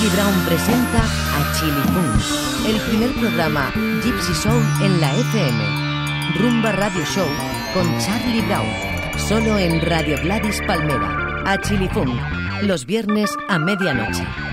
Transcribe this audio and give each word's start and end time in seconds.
Charlie 0.00 0.16
Brown 0.16 0.46
presenta 0.46 1.02
a 1.02 1.52
Chili 1.52 2.72
el 2.72 2.80
primer 2.88 3.10
programa 3.20 3.70
Gypsy 4.02 4.32
Soul 4.32 4.62
en 4.80 4.98
la 4.98 5.14
FM. 5.14 6.38
Rumba 6.38 6.72
Radio 6.72 7.04
Show 7.04 7.28
con 7.74 7.98
Charlie 7.98 8.40
Brown, 8.40 8.66
solo 9.18 9.58
en 9.58 9.78
Radio 9.82 10.16
Gladys 10.22 10.58
Palmera, 10.66 11.42
a 11.44 11.60
Chili 11.60 11.90
los 12.62 12.86
viernes 12.86 13.30
a 13.50 13.58
medianoche. 13.58 14.49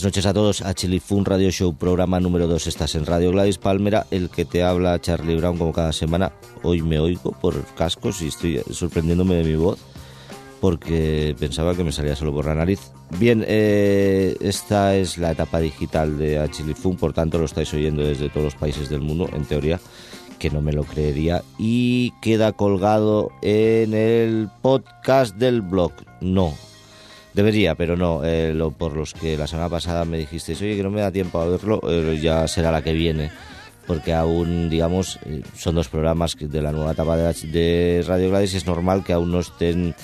Buenas 0.00 0.14
noches 0.16 0.26
a 0.26 0.32
todos. 0.32 0.62
A 0.62 0.72
Chili 0.72 0.98
Fun 0.98 1.26
Radio 1.26 1.50
Show, 1.50 1.74
programa 1.74 2.20
número 2.20 2.46
2. 2.46 2.68
Estás 2.68 2.94
en 2.94 3.04
Radio 3.04 3.32
Gladys 3.32 3.58
Palmera, 3.58 4.06
el 4.10 4.30
que 4.30 4.46
te 4.46 4.62
habla 4.62 4.98
Charlie 4.98 5.36
Brown 5.36 5.58
como 5.58 5.74
cada 5.74 5.92
semana. 5.92 6.32
Hoy 6.62 6.80
me 6.80 6.98
oigo 6.98 7.32
por 7.32 7.62
cascos 7.74 8.22
y 8.22 8.28
estoy 8.28 8.62
sorprendiéndome 8.70 9.34
de 9.34 9.44
mi 9.44 9.56
voz 9.56 9.78
porque 10.58 11.36
pensaba 11.38 11.74
que 11.74 11.84
me 11.84 11.92
salía 11.92 12.16
solo 12.16 12.32
por 12.32 12.46
la 12.46 12.54
nariz. 12.54 12.80
Bien, 13.18 13.44
eh, 13.46 14.38
esta 14.40 14.96
es 14.96 15.18
la 15.18 15.32
etapa 15.32 15.60
digital 15.60 16.16
de 16.16 16.38
A 16.38 16.48
Chili 16.48 16.72
Fun, 16.72 16.96
por 16.96 17.12
tanto 17.12 17.36
lo 17.36 17.44
estáis 17.44 17.74
oyendo 17.74 18.02
desde 18.02 18.30
todos 18.30 18.44
los 18.44 18.54
países 18.54 18.88
del 18.88 19.02
mundo, 19.02 19.28
en 19.34 19.44
teoría, 19.44 19.80
que 20.38 20.48
no 20.48 20.62
me 20.62 20.72
lo 20.72 20.84
creería. 20.84 21.42
Y 21.58 22.12
queda 22.22 22.52
colgado 22.52 23.32
en 23.42 23.92
el 23.92 24.48
podcast 24.62 25.36
del 25.36 25.60
blog. 25.60 25.92
No, 26.22 26.54
Debería, 27.34 27.74
pero 27.74 27.96
no. 27.96 28.24
Eh, 28.24 28.52
lo, 28.54 28.70
por 28.70 28.96
los 28.96 29.14
que 29.14 29.36
la 29.36 29.46
semana 29.46 29.68
pasada 29.68 30.04
me 30.04 30.18
dijisteis, 30.18 30.60
oye, 30.60 30.76
que 30.76 30.82
no 30.82 30.90
me 30.90 31.00
da 31.00 31.12
tiempo 31.12 31.40
a 31.40 31.46
verlo, 31.46 31.80
eh, 31.88 32.18
ya 32.20 32.46
será 32.48 32.72
la 32.72 32.82
que 32.82 32.92
viene. 32.92 33.30
Porque 33.86 34.12
aún, 34.12 34.68
digamos, 34.68 35.18
eh, 35.24 35.42
son 35.56 35.76
dos 35.76 35.88
programas 35.88 36.36
de 36.38 36.62
la 36.62 36.72
nueva 36.72 36.92
etapa 36.92 37.16
de, 37.16 38.04
Radio 38.06 38.30
Gladys 38.30 38.54
y 38.54 38.56
es 38.58 38.66
normal 38.66 39.04
que 39.04 39.12
aún 39.12 39.32
no 39.32 39.40
estén 39.40 39.94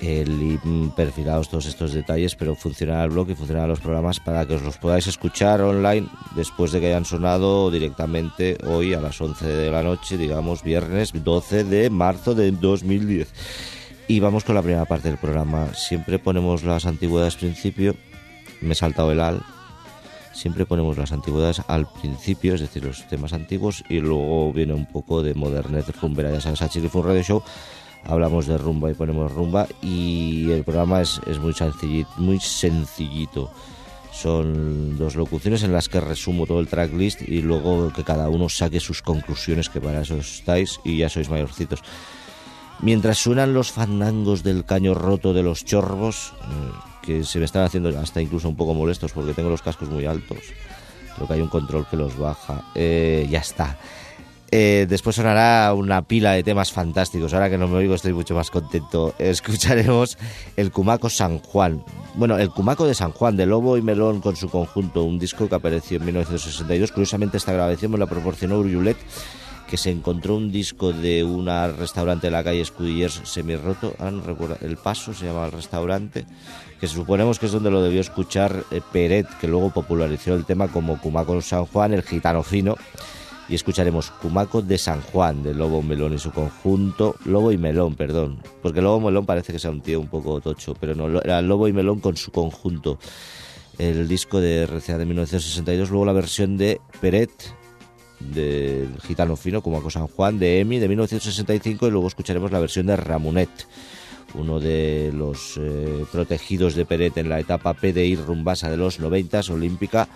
el, 0.00 0.60
perfilados 0.96 1.48
todos 1.48 1.66
estos 1.66 1.92
detalles, 1.92 2.36
pero 2.36 2.54
funcionará 2.54 3.04
el 3.04 3.10
blog 3.10 3.30
y 3.30 3.34
funcionarán 3.34 3.70
los 3.70 3.80
programas 3.80 4.20
para 4.20 4.46
que 4.46 4.54
os 4.54 4.62
los 4.62 4.78
podáis 4.78 5.06
escuchar 5.06 5.60
online 5.62 6.06
después 6.36 6.70
de 6.70 6.80
que 6.80 6.88
hayan 6.88 7.04
sonado 7.04 7.70
directamente 7.70 8.56
hoy 8.66 8.94
a 8.94 9.00
las 9.00 9.20
11 9.20 9.46
de 9.46 9.70
la 9.70 9.82
noche, 9.82 10.16
digamos, 10.16 10.62
viernes 10.62 11.12
12 11.12 11.64
de 11.64 11.90
marzo 11.90 12.34
de 12.34 12.52
2010. 12.52 13.28
Y 14.10 14.20
vamos 14.20 14.42
con 14.42 14.54
la 14.54 14.62
primera 14.62 14.86
parte 14.86 15.08
del 15.08 15.18
programa. 15.18 15.74
Siempre 15.74 16.18
ponemos 16.18 16.64
las 16.64 16.86
antigüedades 16.86 17.36
principio. 17.36 17.94
Me 18.62 18.72
he 18.72 18.74
saltado 18.74 19.12
el 19.12 19.20
al. 19.20 19.42
Siempre 20.32 20.64
ponemos 20.64 20.96
las 20.96 21.12
antigüedades 21.12 21.60
al 21.68 21.86
principio, 21.92 22.54
es 22.54 22.62
decir, 22.62 22.84
los 22.84 23.06
temas 23.08 23.34
antiguos, 23.34 23.84
y 23.90 24.00
luego 24.00 24.50
viene 24.52 24.72
un 24.72 24.86
poco 24.86 25.22
de 25.22 25.34
modernez 25.34 25.94
rumbera. 26.00 26.32
Ya 26.32 26.40
sabes, 26.40 26.70
Chile 26.70 26.88
fue 26.88 27.02
un 27.02 27.08
radio 27.08 27.22
show. 27.22 27.42
Hablamos 28.04 28.46
de 28.46 28.56
rumba 28.56 28.90
y 28.90 28.94
ponemos 28.94 29.30
rumba. 29.30 29.66
Y 29.82 30.50
el 30.52 30.64
programa 30.64 31.02
es, 31.02 31.20
es 31.26 31.38
muy, 31.38 31.52
sencillito, 31.52 32.10
muy 32.16 32.40
sencillito. 32.40 33.50
Son 34.10 34.96
dos 34.96 35.16
locuciones 35.16 35.64
en 35.64 35.74
las 35.74 35.90
que 35.90 36.00
resumo 36.00 36.46
todo 36.46 36.60
el 36.60 36.68
tracklist 36.68 37.20
y 37.28 37.42
luego 37.42 37.92
que 37.92 38.04
cada 38.04 38.30
uno 38.30 38.48
saque 38.48 38.80
sus 38.80 39.02
conclusiones, 39.02 39.68
que 39.68 39.82
para 39.82 40.00
eso 40.00 40.16
estáis 40.16 40.80
y 40.82 40.96
ya 40.96 41.10
sois 41.10 41.28
mayorcitos. 41.28 41.82
Mientras 42.80 43.18
suenan 43.18 43.54
los 43.54 43.72
fandangos 43.72 44.42
del 44.42 44.64
caño 44.64 44.94
roto 44.94 45.32
de 45.32 45.42
los 45.42 45.64
chorbos, 45.64 46.32
eh, 46.42 46.88
que 47.02 47.24
se 47.24 47.38
me 47.38 47.44
están 47.44 47.64
haciendo 47.64 47.88
hasta 47.98 48.20
incluso 48.20 48.48
un 48.48 48.56
poco 48.56 48.74
molestos 48.74 49.12
porque 49.12 49.34
tengo 49.34 49.50
los 49.50 49.62
cascos 49.62 49.88
muy 49.88 50.06
altos. 50.06 50.38
Creo 51.16 51.26
que 51.26 51.34
hay 51.34 51.40
un 51.40 51.48
control 51.48 51.86
que 51.90 51.96
los 51.96 52.16
baja. 52.16 52.62
Eh, 52.74 53.26
ya 53.28 53.40
está. 53.40 53.76
Eh, 54.50 54.86
después 54.88 55.16
sonará 55.16 55.74
una 55.74 56.02
pila 56.02 56.32
de 56.32 56.42
temas 56.42 56.72
fantásticos. 56.72 57.34
Ahora 57.34 57.50
que 57.50 57.58
no 57.58 57.68
me 57.68 57.76
oigo 57.76 57.94
estoy 57.94 58.12
mucho 58.12 58.34
más 58.34 58.50
contento. 58.50 59.14
Escucharemos 59.18 60.16
el 60.56 60.70
Cumaco 60.70 61.10
San 61.10 61.38
Juan. 61.38 61.82
Bueno, 62.14 62.38
el 62.38 62.50
Cumaco 62.50 62.86
de 62.86 62.94
San 62.94 63.12
Juan, 63.12 63.36
de 63.36 63.46
Lobo 63.46 63.76
y 63.76 63.82
Melón 63.82 64.20
con 64.20 64.36
su 64.36 64.48
conjunto, 64.48 65.02
un 65.02 65.18
disco 65.18 65.48
que 65.48 65.54
apareció 65.54 65.98
en 65.98 66.06
1962. 66.06 66.92
Curiosamente 66.92 67.36
esta 67.36 67.52
grabación 67.52 67.92
me 67.92 67.98
la 67.98 68.06
proporcionó 68.06 68.58
Uriulet 68.58 68.96
que 69.68 69.76
se 69.76 69.90
encontró 69.90 70.34
un 70.34 70.50
disco 70.50 70.92
de 70.92 71.22
un 71.22 71.46
restaurante 71.78 72.28
de 72.28 72.30
la 72.30 72.42
calle 72.42 72.62
Escudillers 72.62 73.20
semirroto, 73.24 73.94
El 74.62 74.76
Paso 74.78 75.12
se 75.12 75.26
llama 75.26 75.46
el 75.46 75.52
restaurante, 75.52 76.24
que 76.80 76.86
suponemos 76.86 77.38
que 77.38 77.46
es 77.46 77.52
donde 77.52 77.70
lo 77.70 77.82
debió 77.82 78.00
escuchar 78.00 78.64
eh, 78.70 78.80
Peret, 78.92 79.28
que 79.38 79.46
luego 79.46 79.70
popularizó 79.70 80.34
el 80.34 80.46
tema 80.46 80.68
como 80.68 80.98
Cumaco 80.98 81.40
San 81.42 81.66
Juan, 81.66 81.92
el 81.92 82.02
gitano 82.02 82.42
fino, 82.42 82.76
y 83.48 83.54
escucharemos 83.54 84.10
Cumaco 84.10 84.62
de 84.62 84.78
San 84.78 85.02
Juan, 85.02 85.42
de 85.42 85.52
Lobo 85.52 85.82
Melón 85.82 86.14
y 86.14 86.18
su 86.18 86.30
conjunto, 86.32 87.16
Lobo 87.26 87.52
y 87.52 87.58
Melón, 87.58 87.94
perdón, 87.94 88.38
porque 88.62 88.80
Lobo 88.80 89.00
Melón 89.00 89.26
parece 89.26 89.52
que 89.52 89.58
sea 89.58 89.70
un 89.70 89.82
tío 89.82 90.00
un 90.00 90.08
poco 90.08 90.40
tocho, 90.40 90.74
pero 90.80 90.94
no, 90.94 91.20
era 91.20 91.42
Lobo 91.42 91.68
y 91.68 91.72
Melón 91.74 92.00
con 92.00 92.16
su 92.16 92.30
conjunto. 92.30 92.98
El 93.78 94.08
disco 94.08 94.40
de 94.40 94.66
RCA 94.66 94.98
de 94.98 95.06
1962, 95.06 95.90
luego 95.90 96.04
la 96.04 96.12
versión 96.12 96.56
de 96.56 96.80
Peret, 97.00 97.30
del 98.20 99.00
Gitano 99.00 99.36
Fino, 99.36 99.62
como 99.62 99.90
San 99.90 100.06
Juan, 100.06 100.38
de 100.38 100.60
Emi, 100.60 100.78
de 100.78 100.88
1965, 100.88 101.86
y 101.86 101.90
luego 101.90 102.08
escucharemos 102.08 102.52
la 102.52 102.60
versión 102.60 102.86
de 102.86 102.96
Ramonet, 102.96 103.50
uno 104.34 104.60
de 104.60 105.10
los 105.14 105.58
eh, 105.58 106.04
protegidos 106.10 106.74
de 106.74 106.84
Peret 106.84 107.16
en 107.16 107.28
la 107.28 107.40
etapa 107.40 107.74
PDI 107.74 108.16
Rumbasa 108.16 108.70
de 108.70 108.76
los 108.76 109.00
90, 109.00 109.40
olímpica, 109.50 110.08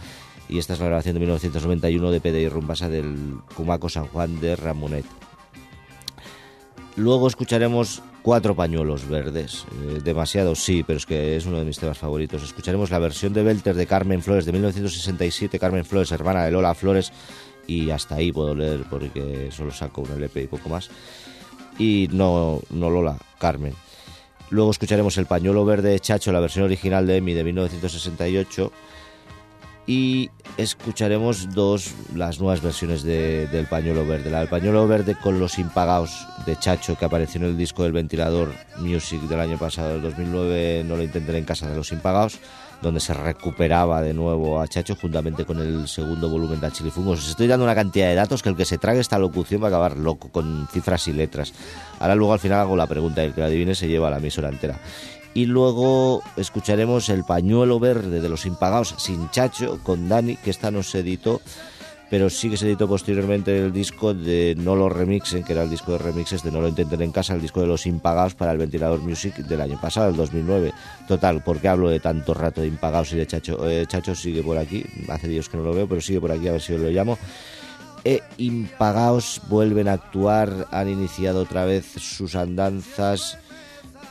y 0.49 0.59
esta 0.59 0.75
es 0.75 0.81
la 0.81 0.87
grabación 0.87 1.15
de 1.15 1.21
1991 1.21 2.11
de 2.11 2.21
PDI 2.21 2.49
Rumbasa 2.49 2.89
del 2.89 3.39
Cumaco 3.55 3.89
San 3.89 4.07
Juan 4.07 4.41
de 4.41 4.57
Ramonet. 4.57 5.07
Luego 6.97 7.27
escucharemos 7.27 8.03
Cuatro 8.23 8.55
pañuelos 8.55 9.09
verdes. 9.09 9.67
Eh, 9.83 10.01
demasiado 10.05 10.55
sí, 10.55 10.85
pero 10.87 10.97
es 10.97 11.07
que 11.07 11.37
es 11.37 11.45
uno 11.45 11.59
de 11.59 11.65
mis 11.65 11.79
temas 11.79 11.99
favoritos. 11.99 12.45
Escucharemos 12.45 12.93
la 12.93 13.01
versión 13.01 13.33
de 13.33 13.43
Belter 13.43 13.75
de 13.75 13.87
Carmen 13.87 14.23
Flores 14.23 14.47
de 14.47 14.53
1967. 14.53 15.59
Carmen 15.59 15.85
Flores, 15.85 16.13
hermana 16.13 16.45
de 16.45 16.53
Lola 16.53 16.73
Flores, 16.77 17.13
y 17.67 17.91
hasta 17.91 18.17
ahí 18.17 18.33
puedo 18.33 18.55
leer 18.55 18.85
porque 18.89 19.51
solo 19.51 19.71
saco 19.71 20.03
un 20.03 20.13
LP 20.13 20.43
y 20.43 20.47
poco 20.47 20.69
más. 20.69 20.91
Y 21.79 22.09
no, 22.13 22.61
no 22.71 22.91
Lola, 22.91 23.17
Carmen. 23.39 23.75
Luego 24.51 24.71
escucharemos 24.71 25.17
El 25.17 25.27
pañuelo 25.27 25.65
verde 25.65 25.91
de 25.91 26.01
Chacho, 26.01 26.33
la 26.33 26.41
versión 26.41 26.65
original 26.65 27.07
de 27.07 27.17
Emi 27.17 27.33
de 27.33 27.45
1968. 27.45 28.71
Y 29.87 30.31
escucharemos 30.59 31.55
dos, 31.55 31.93
las 32.15 32.39
nuevas 32.39 32.63
versiones 32.63 33.03
de, 33.03 33.47
del 33.49 33.67
pañuelo 33.67 34.07
verde. 34.07 34.31
La 34.31 34.41
del 34.41 34.49
pañuelo 34.49 34.87
verde 34.87 35.17
con 35.21 35.41
los 35.41 35.59
impagados 35.59 36.27
de 36.47 36.57
Chacho 36.57 36.97
que 36.97 37.05
apareció 37.05 37.41
en 37.41 37.47
el 37.47 37.57
disco 37.57 37.83
del 37.83 37.93
ventilador 37.93 38.53
Music 38.79 39.23
del 39.23 39.41
año 39.41 39.59
pasado, 39.59 39.95
del 39.95 40.03
2009, 40.03 40.85
no 40.87 40.97
lo 40.97 41.03
intentaré 41.03 41.39
en 41.39 41.45
casa 41.45 41.69
de 41.69 41.77
los 41.77 41.91
impagados 41.91 42.39
donde 42.83 43.01
se 43.01 43.15
recuperaba 43.15 44.03
de 44.03 44.13
nuevo 44.13 44.61
a 44.61 44.67
Chacho 44.67 44.97
juntamente 45.01 45.45
con 45.45 45.61
el 45.61 45.87
segundo 45.89 46.29
volumen 46.29 46.61
de 46.61 46.71
Chilifungos. 46.73 47.21
Os 47.21 47.31
estoy 47.31 47.47
dando 47.47 47.65
una 47.65 47.75
cantidad 47.75 48.09
de 48.09 48.15
datos 48.15 48.43
que 48.43 48.49
el 48.49 48.57
que 48.57 48.65
se 48.65 48.79
trague 48.79 49.01
esta 49.01 49.19
locución 49.19 49.63
va 49.63 49.67
a 49.67 49.69
acabar 49.69 49.97
loco 49.97 50.29
con 50.29 50.67
cifras 50.73 51.07
y 51.09 51.13
letras. 51.13 51.55
Ahora 52.01 52.15
luego 52.15 52.33
al 52.33 52.41
final 52.41 52.61
hago 52.61 52.77
la 52.77 52.87
pregunta 52.87 53.23
y 53.23 53.27
el 53.27 53.35
que 53.35 53.41
la 53.41 53.47
adivine 53.47 53.75
se 53.75 53.89
lleva 53.89 54.11
la 54.11 54.19
emisora 54.19 54.49
entera. 54.49 54.81
Y 55.35 55.47
luego 55.47 56.23
escucharemos 56.37 57.09
El 57.09 57.25
pañuelo 57.25 57.81
verde 57.81 58.21
de 58.21 58.29
los 58.29 58.45
impagados 58.45 58.95
sin 58.99 59.31
Chacho 59.31 59.79
con 59.83 60.09
Dani, 60.09 60.37
que 60.37 60.51
esta 60.51 60.71
nos 60.71 60.95
editó 60.95 61.41
pero 62.13 62.29
sí 62.29 62.51
que 62.51 62.59
se 62.59 62.67
editó 62.67 62.87
posteriormente 62.87 63.57
el 63.57 63.73
disco 63.73 64.13
de 64.13 64.55
No 64.59 64.77
lo 64.77 64.91
remixen, 64.91 65.43
que 65.43 65.55
era 65.55 65.63
el 65.63 65.71
disco 65.71 65.93
de 65.93 65.99
remixes 65.99 66.43
de 66.43 66.51
No 66.51 66.61
lo 66.61 66.69
intenten 66.69 67.01
en 67.01 67.11
casa, 67.11 67.35
el 67.35 67.41
disco 67.41 67.63
de 67.63 67.67
los 67.67 67.87
impagados 67.87 68.35
para 68.35 68.53
el 68.53 68.59
Ventilador 68.59 69.01
Music 69.01 69.35
del 69.37 69.63
año 69.63 69.81
pasado, 69.81 70.11
el 70.11 70.17
2009. 70.17 70.75
Total, 71.09 71.43
¿por 71.43 71.59
qué 71.59 71.69
hablo 71.69 71.89
de 71.89 72.01
tanto 72.01 72.35
rato 72.35 72.61
de 72.61 72.67
impagados 72.67 73.15
y 73.15 73.17
de 73.17 73.27
Chacho? 73.27 73.67
Eh, 73.67 73.87
Chacho 73.87 74.15
sigue 74.15 74.43
por 74.43 74.59
aquí, 74.59 74.85
hace 75.09 75.27
días 75.27 75.49
que 75.49 75.57
no 75.57 75.63
lo 75.63 75.73
veo, 75.73 75.89
pero 75.89 76.03
sigue 76.03 76.21
por 76.21 76.31
aquí, 76.31 76.49
a 76.49 76.53
ver 76.53 76.61
si 76.61 76.75
os 76.75 76.83
lo 76.83 76.91
llamo. 76.91 77.17
E 78.05 78.21
vuelven 79.49 79.89
a 79.89 79.95
actuar, 79.95 80.67
han 80.71 80.91
iniciado 80.91 81.41
otra 81.41 81.65
vez 81.65 81.87
sus 81.97 82.37
andanzas 82.37 83.39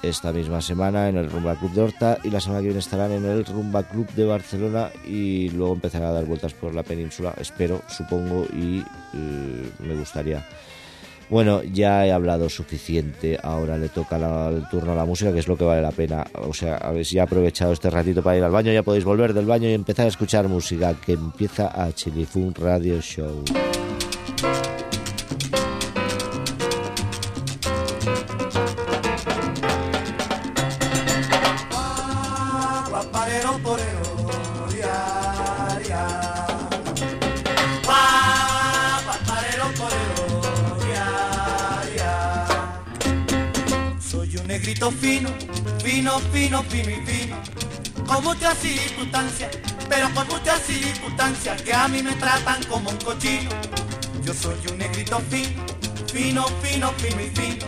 esta 0.02 0.32
misma 0.32 0.62
semana 0.62 1.10
en 1.10 1.18
el 1.18 1.30
Rumba 1.30 1.56
Club 1.56 1.72
de 1.72 1.82
Horta 1.82 2.18
y 2.24 2.30
la 2.30 2.40
semana 2.40 2.62
que 2.62 2.68
viene 2.68 2.80
estarán 2.80 3.12
en 3.12 3.26
el 3.26 3.46
Rumba 3.46 3.84
Club 3.84 4.10
de 4.14 4.26
Barcelona 4.26 4.90
y 5.06 5.50
luego 5.50 5.74
empezarán 5.74 6.10
a 6.10 6.14
dar 6.14 6.26
vueltas 6.26 6.54
por 6.54 6.74
la 6.74 6.84
península, 6.84 7.34
espero, 7.40 7.82
supongo 7.88 8.46
y 8.54 8.80
eh, 9.14 9.70
me 9.80 9.96
gustaría. 9.96 10.46
Bueno, 11.32 11.64
ya 11.64 12.06
he 12.06 12.12
hablado 12.12 12.50
suficiente, 12.50 13.40
ahora 13.42 13.78
le 13.78 13.88
toca 13.88 14.18
el 14.50 14.68
turno 14.70 14.92
a 14.92 14.96
la 14.96 15.06
música, 15.06 15.32
que 15.32 15.40
es 15.40 15.48
lo 15.48 15.56
que 15.56 15.64
vale 15.64 15.82
la 15.82 15.92
pena. 15.92 16.26
O 16.34 16.54
sea, 16.54 16.76
a 16.76 16.92
ver 16.92 17.06
si 17.06 17.18
he 17.18 17.22
aprovechado 17.22 17.72
este 17.72 17.90
ratito 17.90 18.22
para 18.22 18.36
ir 18.36 18.44
al 18.44 18.52
baño, 18.52 18.74
ya 18.74 18.84
podéis 18.84 19.06
volver 19.06 19.34
del 19.34 19.46
baño 19.46 19.70
y 19.70 19.74
empezar 19.74 20.08
a 20.08 20.10
escuchar 20.10 20.50
música, 20.50 20.94
que 20.94 21.14
empieza 21.14 21.72
a 21.74 21.94
Chilifun 21.94 22.54
Radio 22.54 23.00
Show. 23.00 23.46
Fino, 45.92 46.20
fino, 46.32 46.64
fino 46.64 46.90
y 46.90 47.06
fino, 47.06 47.36
con 48.08 48.24
muchas 48.24 48.58
circunstancias, 48.60 49.52
pero 49.90 50.10
con 50.14 50.26
muchas 50.30 50.62
circunstancias 50.62 51.62
que 51.64 51.74
a 51.74 51.90
mí 51.90 52.02
me 52.02 52.14
tratan 52.14 52.64
como 52.64 52.90
un 52.90 52.98
cochino. 52.98 53.50
Yo 54.24 54.34
soy 54.34 54.56
un 54.72 54.78
negrito 54.78 55.20
fino, 55.30 55.64
fino, 56.14 56.46
fino, 56.64 56.92
fino 56.94 57.22
y 57.22 57.30
fino, 57.32 57.66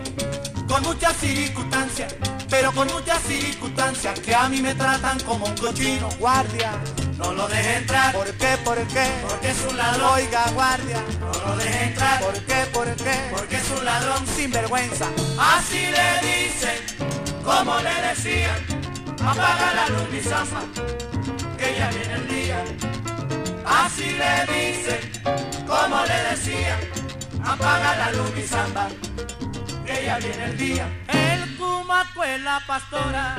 con 0.70 0.84
muchas 0.84 1.18
circunstancias, 1.18 2.16
pero 2.50 2.72
con 2.72 2.88
muchas 2.88 3.22
circunstancias 3.24 4.18
que 4.22 4.34
a 4.34 4.48
mí 4.48 4.62
me 4.62 4.74
tratan 4.74 5.20
como 5.22 5.46
un 5.46 5.58
cochino. 5.58 6.08
Guardia, 6.18 6.72
no 7.18 7.34
lo 7.34 7.46
deje 7.50 7.76
entrar. 7.76 8.16
¿Por 8.16 8.32
qué? 8.36 8.58
¿Por 8.64 8.78
qué? 8.88 9.06
Porque 9.28 9.50
es 9.50 9.58
un 9.70 9.76
ladrón. 9.76 10.12
Oiga, 10.14 10.50
guardia, 10.54 11.04
no 11.20 11.50
lo 11.50 11.58
deje 11.58 11.84
entrar. 11.84 12.22
¿Por 12.22 12.40
qué? 12.46 12.66
¿Por 12.72 12.96
qué? 12.96 13.16
Porque 13.36 13.58
es 13.58 13.70
un 13.78 13.84
ladrón 13.84 14.26
sin 14.34 14.50
vergüenza. 14.50 15.10
Así 15.38 15.88
le 15.88 16.28
dicen 16.28 17.13
como 17.44 17.78
le 17.80 18.02
decía, 18.10 18.56
apaga 19.22 19.74
la 19.76 19.90
luz 19.90 20.10
mi 20.12 20.20
zamba, 20.20 20.62
que 21.58 21.76
ya 21.78 21.90
viene 21.90 22.14
el 22.14 22.28
día. 22.28 22.64
Así 23.66 24.12
le 24.12 24.54
dice, 24.54 25.00
como 25.68 26.04
le 26.06 26.24
decía, 26.32 26.80
apaga 27.44 27.96
la 27.96 28.12
luz 28.12 28.34
mi 28.36 28.44
zamba, 28.44 28.88
que 29.86 30.06
ya 30.06 30.18
viene 30.20 30.46
el 30.46 30.58
día. 30.58 30.88
El 31.08 31.58
cumaco 31.58 32.24
es 32.24 32.42
la 32.42 32.62
pastora, 32.66 33.36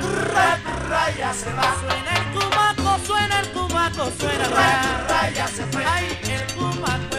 raya 0.89 1.33
se 1.33 1.53
va. 1.53 1.75
Suena 1.81 2.12
el 2.19 2.25
cumaco, 2.33 2.99
suena 3.06 3.41
el 3.41 3.49
cumaco, 3.53 4.12
suena 4.19 5.05
raya 5.09 5.49
se 5.49 5.65
fue. 5.67 5.85
Ay, 5.85 6.19
el 6.25 6.55
cumaco, 6.55 7.13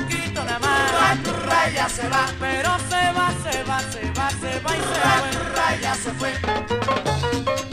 cumaquito 0.00 0.44
nada 0.44 0.58
más, 0.58 1.46
raya 1.46 1.88
se 1.88 2.08
va. 2.08 2.26
Pero 2.38 2.70
se 2.88 3.12
va, 3.12 3.32
se 3.42 3.62
va, 3.64 3.80
se 3.80 4.10
va, 4.12 4.30
se 4.30 4.60
va 4.60 4.76
y 4.76 4.80
se 4.80 5.00
va. 5.00 5.54
Raya 5.54 5.94
se 5.94 6.10
fue. 6.12 7.69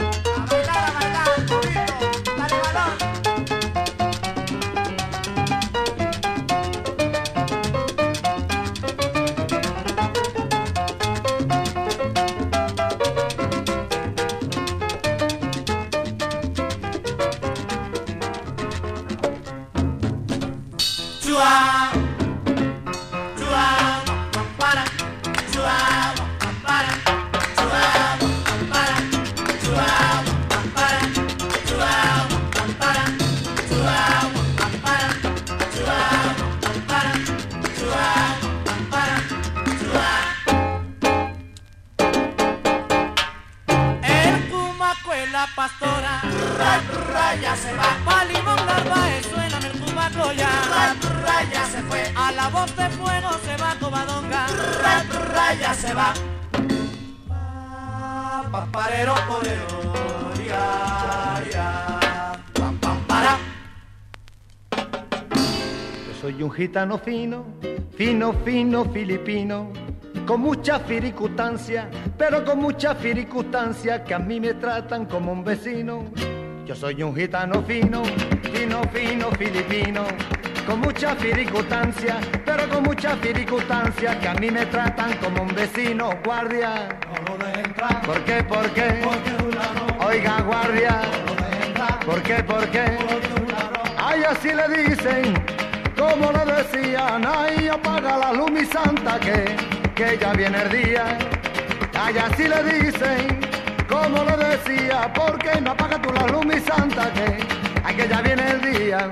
Gitano 66.58 66.98
fino, 66.98 67.44
fino, 67.94 68.32
fino 68.44 68.84
filipino, 68.86 69.70
con 70.26 70.40
mucha 70.40 70.80
circunstancia, 70.80 71.88
pero 72.16 72.44
con 72.44 72.58
mucha 72.58 72.96
circunstancia 72.96 74.02
que 74.02 74.12
a 74.12 74.18
mí 74.18 74.40
me 74.40 74.54
tratan 74.54 75.06
como 75.06 75.30
un 75.30 75.44
vecino. 75.44 76.06
Yo 76.66 76.74
soy 76.74 77.00
un 77.04 77.14
gitano 77.14 77.62
fino, 77.62 78.02
fino, 78.42 78.82
fino 78.92 79.30
filipino, 79.38 80.04
con 80.68 80.80
mucha 80.80 81.16
circunstancia, 81.16 82.16
pero 82.44 82.68
con 82.68 82.82
mucha 82.82 83.16
circunstancia 83.22 84.20
que 84.20 84.28
a 84.28 84.34
mí 84.34 84.50
me 84.50 84.66
tratan 84.66 85.14
como 85.16 85.42
un 85.44 85.54
vecino. 85.54 86.10
Guardia, 86.22 86.90
¿por 88.04 88.22
qué, 88.24 88.42
por 88.44 88.68
qué? 88.74 89.00
Oiga, 89.98 90.42
guardia, 90.42 91.00
¿por 92.04 92.22
qué, 92.22 92.42
por 92.44 92.68
qué? 92.68 92.98
Ay, 93.96 94.22
así 94.24 94.50
le 94.52 94.68
dicen 94.84 95.34
como 95.96 96.30
le 96.32 96.44
decían, 96.44 97.24
ay, 97.26 97.68
apaga 97.68 98.18
la 98.18 98.32
luz 98.32 98.50
mi 98.50 98.64
santa 98.66 99.18
que, 99.18 99.56
que 99.94 100.18
ya 100.18 100.32
viene 100.34 100.62
el 100.62 100.70
día. 100.70 101.18
Ay, 101.98 102.18
así 102.18 102.46
le 102.46 102.62
dicen, 102.62 103.40
como 103.88 104.22
le 104.22 104.36
decía, 104.36 105.10
porque 105.14 105.60
no 105.62 105.70
apaga 105.70 106.00
tú 106.00 106.12
la 106.12 106.26
luz 106.26 106.44
santa 106.62 107.10
que, 107.14 107.94
que 107.96 108.08
ya 108.08 108.20
viene 108.20 108.50
el 108.50 108.60
día. 108.60 109.10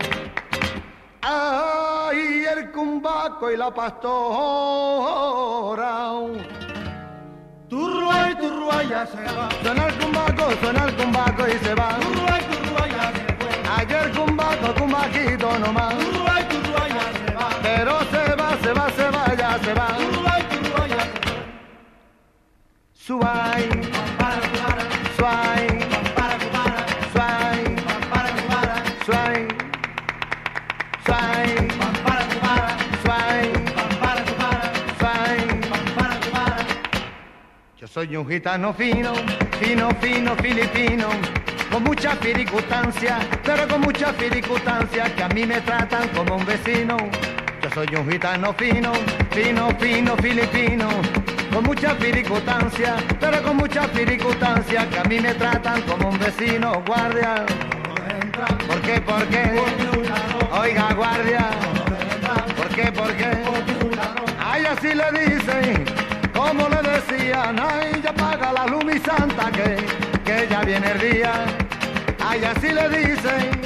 Ay, 1.29 2.45
el 2.45 2.71
cumbaco 2.71 3.51
y 3.51 3.57
la 3.57 3.75
pastora. 3.75 4.13
Turrua 7.69 8.31
y 8.31 8.35
turrua 8.37 8.85
ya 8.85 9.05
se 9.07 9.25
va. 9.35 9.49
Suena 9.61 9.89
el 9.89 9.95
cumbaco, 9.95 10.53
suena 10.61 10.85
el 10.85 10.95
cumbaco 10.95 11.49
y 11.49 11.59
se 11.65 11.75
va. 11.75 11.97
Turrua 11.99 12.39
y 12.39 12.45
turrua 12.45 12.87
ya 12.87 13.13
se 13.13 13.35
fue. 13.41 13.51
Ayer 13.77 14.13
cumbaco, 14.13 14.73
cumbaquito 14.79 15.59
nomás. 15.59 15.99
Turrua 15.99 16.41
y 16.41 16.45
turrua 16.45 16.89
ya 16.89 17.13
se 17.19 17.35
va. 17.35 17.49
Pero 17.61 17.99
se 18.13 18.37
va, 18.37 18.57
se 18.63 18.73
va, 18.73 18.89
se 18.91 19.11
va, 19.11 19.35
ya 19.35 19.59
se 19.65 19.75
va. 19.75 19.89
Turrua 19.97 20.39
y 20.39 20.43
turrua 20.45 20.87
ya 20.87 21.01
se 21.01 21.19
fue. 21.27 21.43
Suay, 22.95 23.69
suay, 25.17 25.76
soy 37.97 38.15
un 38.15 38.29
gitano 38.29 38.75
fino, 38.75 39.15
fino, 39.59 39.89
fino, 40.03 40.37
filipino, 40.37 41.09
con 41.73 41.83
mucha 41.83 42.15
circunstancia, 42.17 43.17
pero 43.43 43.67
con 43.67 43.81
mucha 43.81 44.13
circunstancia 44.13 45.05
que 45.15 45.23
a 45.23 45.29
mí 45.29 45.47
me 45.47 45.63
tratan 45.63 46.07
como 46.09 46.37
un 46.37 46.45
vecino. 46.45 46.99
Yo 47.63 47.71
soy 47.71 47.89
un 47.97 48.07
gitano 48.11 48.53
fino, 48.53 48.93
fino, 49.31 49.71
fino, 49.79 50.15
filipino, 50.19 50.89
con 51.51 51.65
mucha 51.65 51.97
circunstancia, 51.99 52.97
pero 53.19 53.43
con 53.43 53.57
mucha 53.57 53.89
circunstancia 53.89 54.87
que 54.91 54.99
a 54.99 55.05
mí 55.05 55.19
me 55.19 55.33
tratan 55.33 55.81
como 55.81 56.11
un 56.11 56.19
vecino. 56.19 56.83
Guardia, 56.87 57.47
¿por 58.67 58.83
qué, 58.83 59.01
por 59.01 59.27
qué? 59.29 59.59
Oiga, 60.53 60.93
guardia, 60.93 61.49
¿por 62.59 62.69
qué, 62.69 62.93
por 62.93 63.11
qué? 63.15 63.43
Ay, 64.39 64.67
así 64.67 64.89
le 64.89 65.13
dicen, 65.19 66.06
como 66.47 66.69
le 66.69 66.83
decían, 66.83 67.59
ay, 67.59 68.01
ya 68.03 68.13
paga 68.13 68.53
la 68.53 68.67
luz 68.67 68.85
mi 68.85 68.99
santa 69.01 69.51
que, 69.51 69.77
que 70.25 70.47
ya 70.49 70.61
viene 70.63 70.93
el 70.93 71.01
día. 71.11 71.33
Ay, 72.25 72.45
así 72.45 72.69
le 72.69 72.89
dicen, 72.89 73.61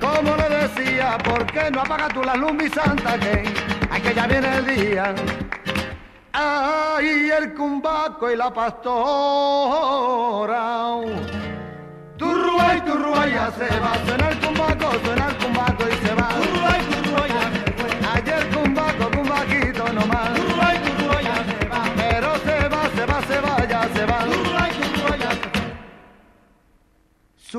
como 0.00 0.36
le 0.36 0.48
decía, 0.48 1.16
¿por 1.24 1.46
qué 1.46 1.70
no 1.70 1.80
apaga 1.80 2.08
tú 2.08 2.22
la 2.22 2.34
luz 2.36 2.52
mi 2.52 2.68
santa 2.68 3.18
que, 3.18 3.44
ay, 3.90 4.02
que 4.02 4.14
ya 4.14 4.26
viene 4.26 4.56
el 4.56 4.66
día? 4.66 5.14
Ay, 6.32 7.30
el 7.30 7.54
cumbaco 7.54 8.30
y 8.30 8.36
la 8.36 8.52
pastora. 8.52 8.86
Turrua 12.18 12.76
y 12.76 12.80
turrua 12.82 13.26
ya 13.26 13.50
se 13.52 13.80
va, 13.80 13.94
suena 14.06 14.28
el 14.28 14.38
cumbaco, 14.40 14.90
suena 15.04 15.28
el 15.28 15.36
cumbaco 15.36 15.84
y 15.88 16.06
se 16.06 16.14
va. 16.14 16.55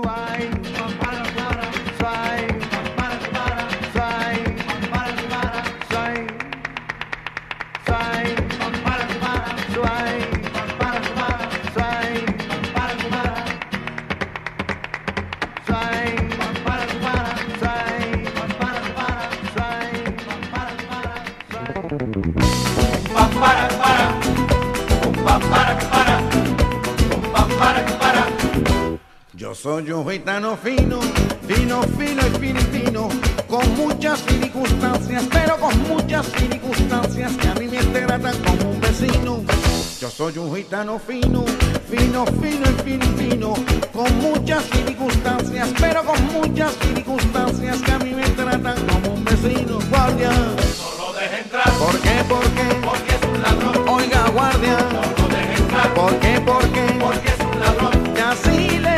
swine. 0.03 1.06
soy 29.57 29.91
un 29.91 30.07
gitano 30.07 30.55
fino, 30.55 30.99
fino, 31.47 31.81
fino 31.97 32.21
y 32.27 32.39
filipino, 32.39 33.09
con 33.47 33.75
muchas 33.75 34.19
circunstancias, 34.19 35.23
pero 35.31 35.57
con 35.57 35.75
muchas 35.87 36.27
circunstancias 36.27 37.35
que 37.37 37.47
a 37.47 37.55
mí 37.55 37.67
me 37.67 37.83
tratan 37.85 38.35
como 38.43 38.69
un 38.69 38.79
vecino. 38.79 39.41
Yo 39.99 40.11
soy 40.11 40.37
un 40.37 40.55
gitano 40.55 40.99
fino, 40.99 41.43
fino, 41.89 42.25
fino 42.39 42.69
y 42.69 42.83
filipino, 42.83 43.53
con 43.93 44.15
muchas 44.19 44.63
circunstancias, 44.65 45.69
pero 45.79 46.03
con 46.03 46.23
muchas 46.33 46.73
circunstancias 46.75 47.81
que 47.81 47.91
a 47.91 47.99
mí 47.99 48.13
me 48.13 48.29
tratan 48.29 48.75
como 48.85 49.15
un 49.15 49.25
vecino. 49.25 49.79
Guardia, 49.89 50.29
no 50.29 51.07
lo 51.07 51.13
deje 51.13 51.39
entrar. 51.41 51.71
¿Por 51.79 51.99
qué? 51.99 52.23
¿Por 52.29 52.43
qué? 52.43 52.75
Porque 52.85 53.15
es 53.15 53.23
un 53.23 53.41
ladrón. 53.41 53.89
Oiga, 53.89 54.29
guardia, 54.29 54.77
no 54.93 55.23
lo 55.23 55.35
deje 55.35 55.53
entrar. 55.55 55.93
¿Por 55.95 56.19
qué? 56.19 56.41
¿Por 56.41 56.69
qué? 56.69 56.97
Porque 56.99 57.27
es 57.27 57.39
un 57.39 57.59
ladrón. 57.59 58.13
Y 58.15 58.19
así 58.19 58.79
le 58.79 58.96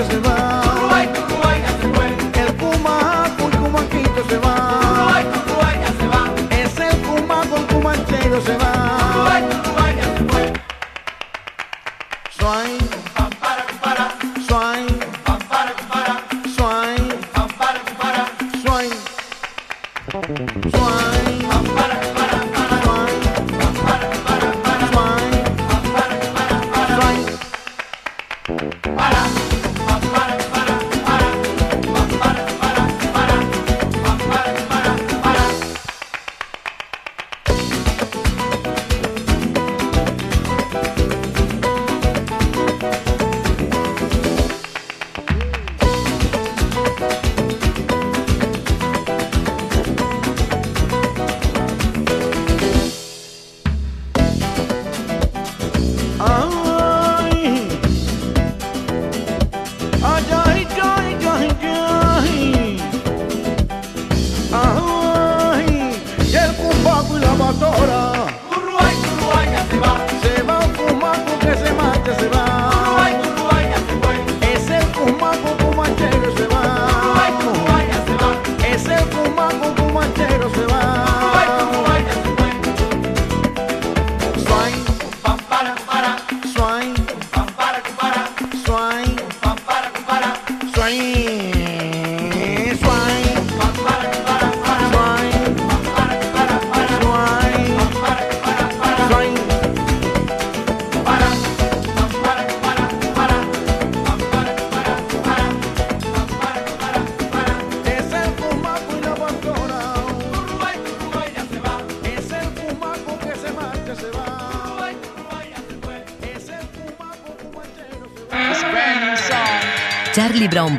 que 0.00 0.14
se 0.14 0.18
va. 0.20 0.39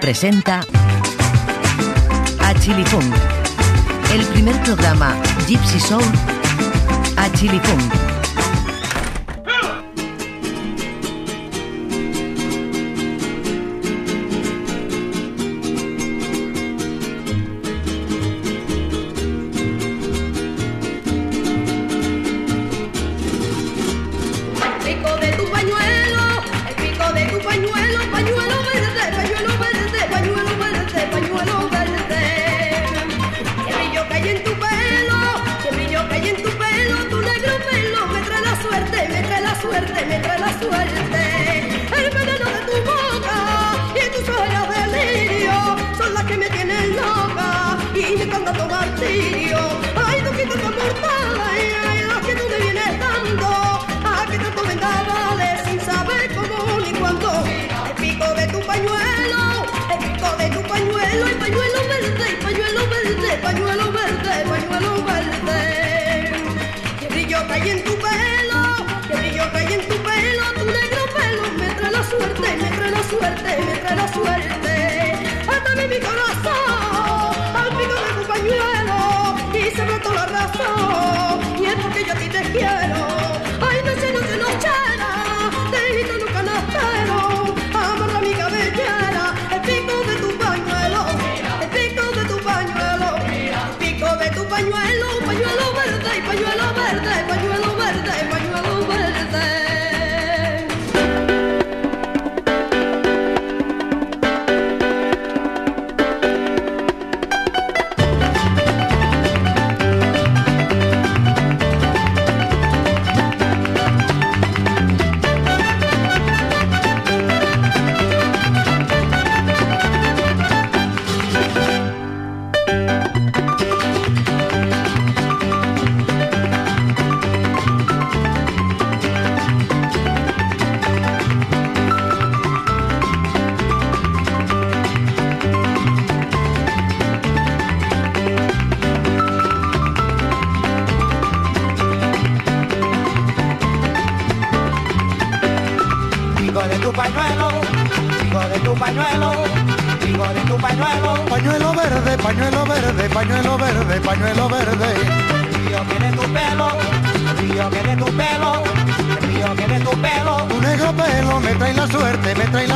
presenta 0.01 0.61
A 2.39 2.53
Chili 2.55 2.83
Funk, 2.85 3.13
el 4.11 4.25
primer 4.25 4.59
programa 4.63 5.15
Gypsy 5.47 5.79
Soul 5.79 6.03
A 7.17 7.31
Chili 7.33 7.59
Funk. 7.59 8.10
suerte, 73.31 73.57
mi 73.65 73.79
plena 73.79 74.13
suerte. 74.13 75.13
Hasta 75.47 75.75
mi 75.87 75.99
corazón. 75.99 76.50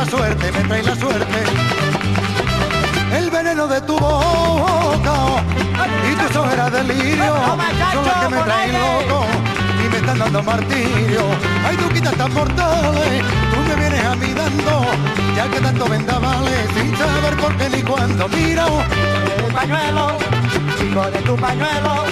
Suerte, 0.06 0.52
me 0.52 0.60
trae 0.64 0.82
la 0.82 0.94
suerte. 0.94 1.38
El 3.12 3.30
veneno 3.30 3.66
de 3.66 3.80
tu 3.82 3.98
boca 3.98 5.16
y 6.10 6.14
tus 6.14 6.36
ojeras 6.36 6.72
de 6.72 6.84
lirio 6.84 7.34
son 7.92 8.06
las 8.06 8.16
que 8.16 8.28
me 8.28 8.42
traen 8.42 8.72
loco 8.72 9.26
y 9.84 9.88
me 9.88 9.96
están 9.98 10.18
dando 10.18 10.42
martirio. 10.42 11.22
Ay, 11.66 11.76
tú 11.76 11.88
quitas 11.94 12.14
tan 12.14 12.32
mortales, 12.32 13.22
tú 13.50 13.56
me 13.68 13.76
vienes 13.76 14.04
a 14.04 14.14
mí 14.16 14.32
dando, 14.34 14.86
ya 15.36 15.48
que 15.48 15.60
tanto 15.60 15.88
vendavales 15.88 16.68
sin 16.74 16.96
saber 16.96 17.36
por 17.36 17.56
qué 17.56 17.68
ni 17.68 17.82
cuándo. 17.82 18.28
Mira, 18.28 18.66
de 18.66 19.42
tu 19.42 19.52
pañuelo, 19.52 20.18
chico 20.78 21.10
de 21.10 21.18
tu 21.22 21.36
pañuelo, 21.36 22.04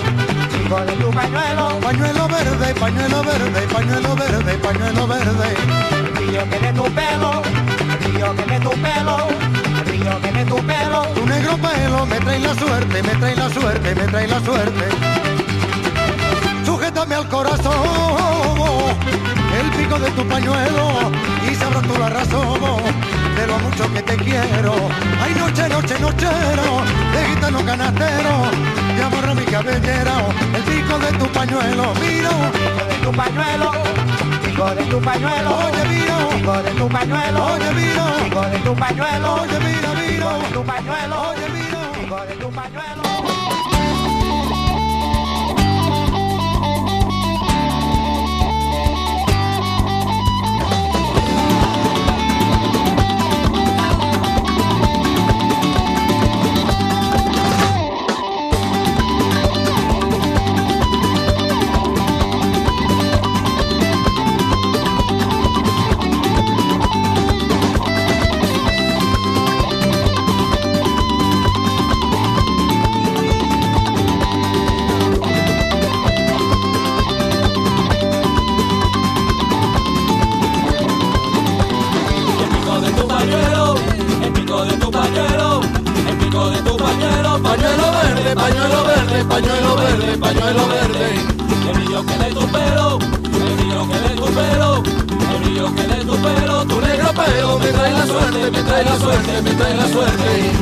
chico 0.51 0.81
de 0.81 0.93
tu 0.93 1.11
pañuelo. 1.11 1.81
pañuelo 1.81 2.29
verde, 2.29 2.75
pañuelo 2.75 3.23
verde, 3.23 3.61
pañuelo 3.73 4.17
verde, 4.17 4.53
pañuelo 4.59 5.07
verde. 5.07 5.55
Río 6.17 6.51
que 6.51 6.59
de 6.59 6.73
tu 6.73 6.85
pelo, 6.95 7.43
río 7.97 8.35
que 8.37 8.45
de 8.45 8.61
tu 8.61 8.71
pelo, 8.71 9.17
río 9.87 10.21
que 10.21 10.33
de 10.33 10.45
tu 10.45 10.57
pelo. 10.57 11.03
Tu 11.15 11.27
negro 11.27 11.57
pelo 11.59 12.07
me 12.07 12.19
trae 12.21 12.39
la 12.41 12.55
suerte, 12.55 13.03
me 13.03 13.15
trae 13.15 13.37
la 13.37 13.51
suerte, 13.51 13.95
me 13.95 14.05
trae 14.05 14.29
la 14.29 14.41
suerte. 14.41 14.85
Sujétame 16.65 17.15
al 17.15 17.29
corazón, 17.29 17.73
el 19.61 19.71
pico 19.73 19.99
de 19.99 20.11
tu 20.11 20.27
pañuelo 20.27 21.13
y 21.51 21.55
sabrás 21.55 21.83
tú 21.83 21.99
la 21.99 22.09
razón 22.09 22.61
de 23.37 23.47
lo 23.47 23.59
mucho 23.59 23.93
que 23.93 24.03
te 24.03 24.17
quiero. 24.17 24.75
Ay, 25.23 25.35
noche, 25.35 25.69
noche, 25.69 25.99
nochero, 26.01 26.83
de 27.13 27.27
gitano 27.29 27.65
canastero, 27.65 28.51
mi 29.11 29.45
cabellera, 29.45 30.15
el 30.55 30.63
pico 30.63 30.99
de 30.99 31.13
tu 31.19 31.27
pañuelo, 31.33 31.95
miro, 32.01 32.31
Chico 32.55 32.85
de 32.87 32.95
tu 33.03 33.13
pañuelo, 33.13 33.73
chico 34.45 34.71
de 34.75 34.85
tu 34.85 35.01
pañuelo. 35.01 35.51
oye, 35.59 35.85
miro, 35.89 36.17
Chico 36.33 36.63
de 36.63 36.71
tu 36.71 36.89
pañuelo, 36.89 37.45
oye, 37.53 37.73
miro, 37.75 38.05
chico 38.25 38.43
de 38.43 38.59
tu 38.59 38.75
pañuelo, 38.75 39.35
oye, 39.35 39.59
mira, 39.61 39.95
miro, 39.95 40.39
de 40.39 40.49
tu 40.53 40.63
pañuelo, 40.65 41.23
oye, 41.29 41.49
miro. 41.51 41.79
chico 42.01 42.17
de 42.27 42.35
tu 42.37 42.51
pañuelo. 42.51 43.74
Pañuelo 89.35 89.77
verde, 89.77 90.17
pañuelo 90.19 90.69
verde. 90.69 91.15
El 91.67 91.75
brillo 91.75 92.07
que 92.07 92.19
de 92.19 92.31
tu 92.31 92.47
pelo, 92.55 92.99
el 93.01 93.57
brillo 93.57 93.89
que 93.91 93.99
de 93.99 94.15
tu 94.15 94.27
pelo, 94.27 94.83
el 95.33 95.43
brillo 95.43 95.75
que 95.75 95.83
de 95.83 96.05
tu 96.05 96.17
pelo, 96.23 96.65
tu 96.67 96.81
negro 96.81 97.11
pelo 97.13 97.59
me 97.59 97.67
trae 97.73 97.93
la 97.93 98.07
suerte, 98.07 98.51
me 98.53 98.63
trae 98.63 98.85
la 98.85 98.97
suerte, 98.97 99.43
me 99.43 99.51
trae 99.55 99.75
la 99.75 99.89
suerte. 99.89 100.53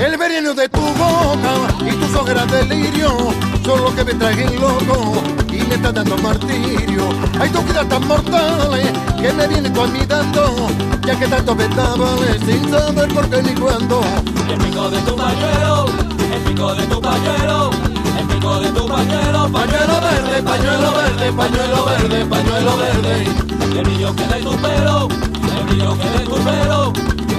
El 0.00 0.16
veneno 0.16 0.54
de 0.54 0.68
tu 0.70 0.80
boca 0.80 1.52
y 1.86 1.90
tus 1.96 2.14
ojeras 2.16 2.50
de 2.50 2.64
lirio 2.64 3.10
son 3.62 3.82
lo 3.84 3.94
que 3.94 4.04
me 4.04 4.14
traen 4.14 4.60
loco 4.60 5.22
y 5.52 5.58
me 5.68 5.74
están 5.74 5.96
dando 5.96 6.16
martirio. 6.18 7.02
Hay 7.38 7.50
tu 7.50 7.60
vida 7.60 7.84
tan 7.86 8.08
mortales 8.08 8.88
que 9.20 9.32
me 9.34 9.46
vienen 9.48 9.74
tú 9.74 9.82
a 9.82 9.86
mí 9.88 10.00
dando, 10.08 10.70
ya 11.04 11.18
que 11.18 11.26
tanto 11.26 11.54
vendavales 11.54 12.40
sin 12.46 12.70
saber 12.70 13.12
por 13.12 13.28
qué 13.28 13.42
ni 13.42 13.52
cuándo. 13.52 14.00
El 14.48 14.58
pico 14.58 14.88
de 14.88 15.00
tu 15.02 15.14
pañuelo, 15.14 15.86
el 16.10 16.17
pico 16.48 16.74
de 16.74 16.86
tu 16.86 17.00
pañuelo, 17.00 17.70
el 18.18 18.26
pico 18.26 18.60
de 18.60 18.68
tu 18.70 18.86
pañuelo, 18.86 19.48
pañuelo 19.52 20.00
verde, 20.00 20.42
pañuelo 20.42 20.92
verde, 20.92 21.32
pañuelo 21.32 21.84
verde, 21.84 22.26
pañuelo 22.26 22.76
verde. 22.76 23.24
El 23.76 23.84
brillo 23.84 24.16
que 24.16 24.26
de 24.26 24.40
tu 24.42 24.56
pelo, 24.56 25.08
el 25.58 25.66
brillo 25.66 25.98
que 25.98 26.08
de 26.08 26.24
tu 26.24 26.36
pelo, 26.36 26.92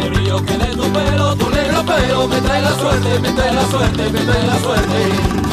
el 0.04 0.10
brillo 0.12 0.46
que 0.46 0.58
de 0.58 0.76
tu 0.76 0.94
pelo, 0.94 1.36
tu 1.36 1.50
negro 1.50 1.84
pelo 1.84 2.28
me 2.28 2.42
trae 2.42 2.62
la 2.62 2.74
suerte, 2.76 3.20
me 3.20 3.32
trae 3.32 3.54
la 3.54 3.66
suerte, 3.68 4.10
me 4.10 4.20
trae 4.20 4.48
la 4.48 4.60
suerte. 4.60 5.49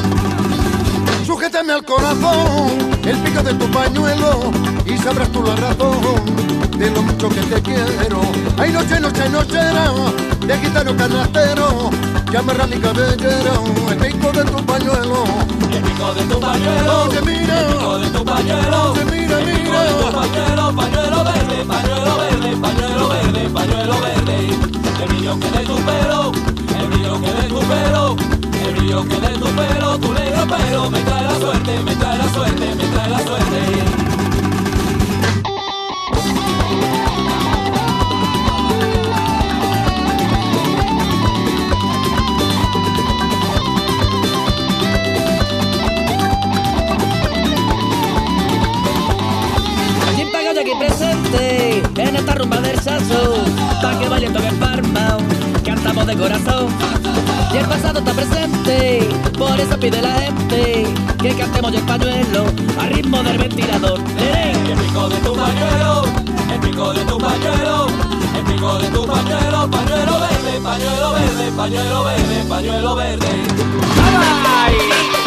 Sujétame 1.47 1.75
al 1.75 1.85
corazón 1.85 2.99
el 3.05 3.17
pico 3.19 3.41
de 3.41 3.55
tu 3.55 3.71
pañuelo 3.71 4.51
y 4.85 4.99
sabrás 4.99 5.31
tú 5.31 5.45
la 5.45 5.55
razón 5.55 6.01
de 6.77 6.91
lo 6.91 7.03
mucho 7.03 7.29
que 7.29 7.41
te 7.43 7.63
quiero. 7.63 8.21
Hay 8.59 8.73
noche, 8.73 8.99
noche, 8.99 9.29
nochera 9.29 9.93
de 10.45 10.59
gitano 10.59 10.97
canastero 10.97 11.91
que 12.29 12.37
amarra 12.37 12.67
mi 12.67 12.81
cabellera 12.81 13.53
el 13.93 13.97
pico 13.97 14.33
de 14.33 14.43
tu 14.43 14.67
pañuelo. 14.67 15.25
El 15.71 15.83
pico 15.83 16.15
de 16.15 16.23
tu 16.25 16.41
pañuelo, 16.41 17.05
Oye, 17.05 17.23
mira, 17.23 17.61
el 17.61 17.67
pico 17.75 17.99
de 18.01 18.09
tu 18.11 18.25
pañuelo, 18.25 18.93
oye, 18.93 19.05
mira, 19.05 19.39
el 19.39 19.45
pico 19.45 19.79
de 19.79 19.93
tu 19.93 20.07
mira. 20.07 20.19
pañuelo, 20.19 20.75
pañuelo 20.75 21.25
verde, 21.25 21.65
pañuelo 21.65 22.19
verde, 22.19 22.57
pañuelo 22.57 23.09
verde, 23.09 23.51
pañuelo 23.51 24.01
verde. 24.01 24.49
El 25.01 25.09
brillo 25.09 25.39
que 25.39 25.51
de 25.59 25.65
tu 25.65 25.77
pelo, 25.77 26.33
el 26.81 26.87
brillo 26.89 27.21
que 27.21 27.33
de 27.33 27.49
tu 27.49 27.61
pelo, 27.61 28.17
el 28.68 28.74
brillo 28.74 29.05
que 29.09 29.20
de 29.20 29.29
tu 29.38 29.46
pelo, 29.46 29.98
tu 29.98 30.12
negro 30.12 30.46
pelo 30.46 30.90
me 30.90 31.00
trae 31.00 31.24
la 31.24 31.38
suerte, 31.38 31.83
me 31.85 31.94
trae 31.96 32.18
la 32.18 32.29
suerte, 32.33 32.74
me 32.74 32.85
trae 32.85 33.11
la 33.11 33.18
suerte. 33.20 33.37
Presente 50.79 51.83
en 51.96 52.16
esta 52.16 52.35
rumba 52.35 52.61
del 52.61 52.79
saso, 52.81 53.42
pa' 53.81 53.98
que 53.98 54.09
valiendo 54.09 54.40
que 54.40 54.50
farma, 54.52 55.16
cantamos 55.64 56.07
de 56.07 56.16
corazón. 56.16 56.68
Y 57.53 57.57
el 57.59 57.67
pasado 57.67 58.01
está 58.01 58.13
presente, 58.13 59.09
por 59.39 59.59
eso 59.59 59.79
pide 59.79 60.03
la 60.03 60.21
gente 60.21 60.87
que 61.21 61.35
cantemos 61.35 61.73
yo 61.73 61.79
el 61.79 61.85
pañuelo 61.85 62.45
a 62.79 62.87
ritmo 62.87 63.23
del 63.23 63.39
ventilador. 63.39 64.01
¡Lerén! 64.19 64.67
El 64.67 64.79
pico 64.79 65.09
de 65.09 65.17
tu 65.19 65.35
pañuelo, 65.35 66.05
el 66.53 66.61
pico 66.61 66.93
de 66.93 67.05
tu 67.05 67.19
pañuelo, 67.19 67.87
el 68.37 68.45
pico 68.45 68.79
de 68.79 68.89
tu 68.89 69.07
pañuelo, 69.07 69.71
pañuelo 69.71 70.21
verde, 70.21 70.61
pañuelo 70.63 71.13
verde, 71.13 71.53
pañuelo 71.57 72.05
verde, 72.05 72.45
pañuelo 72.49 72.97
verde. 72.97 73.27
El 73.27 75.26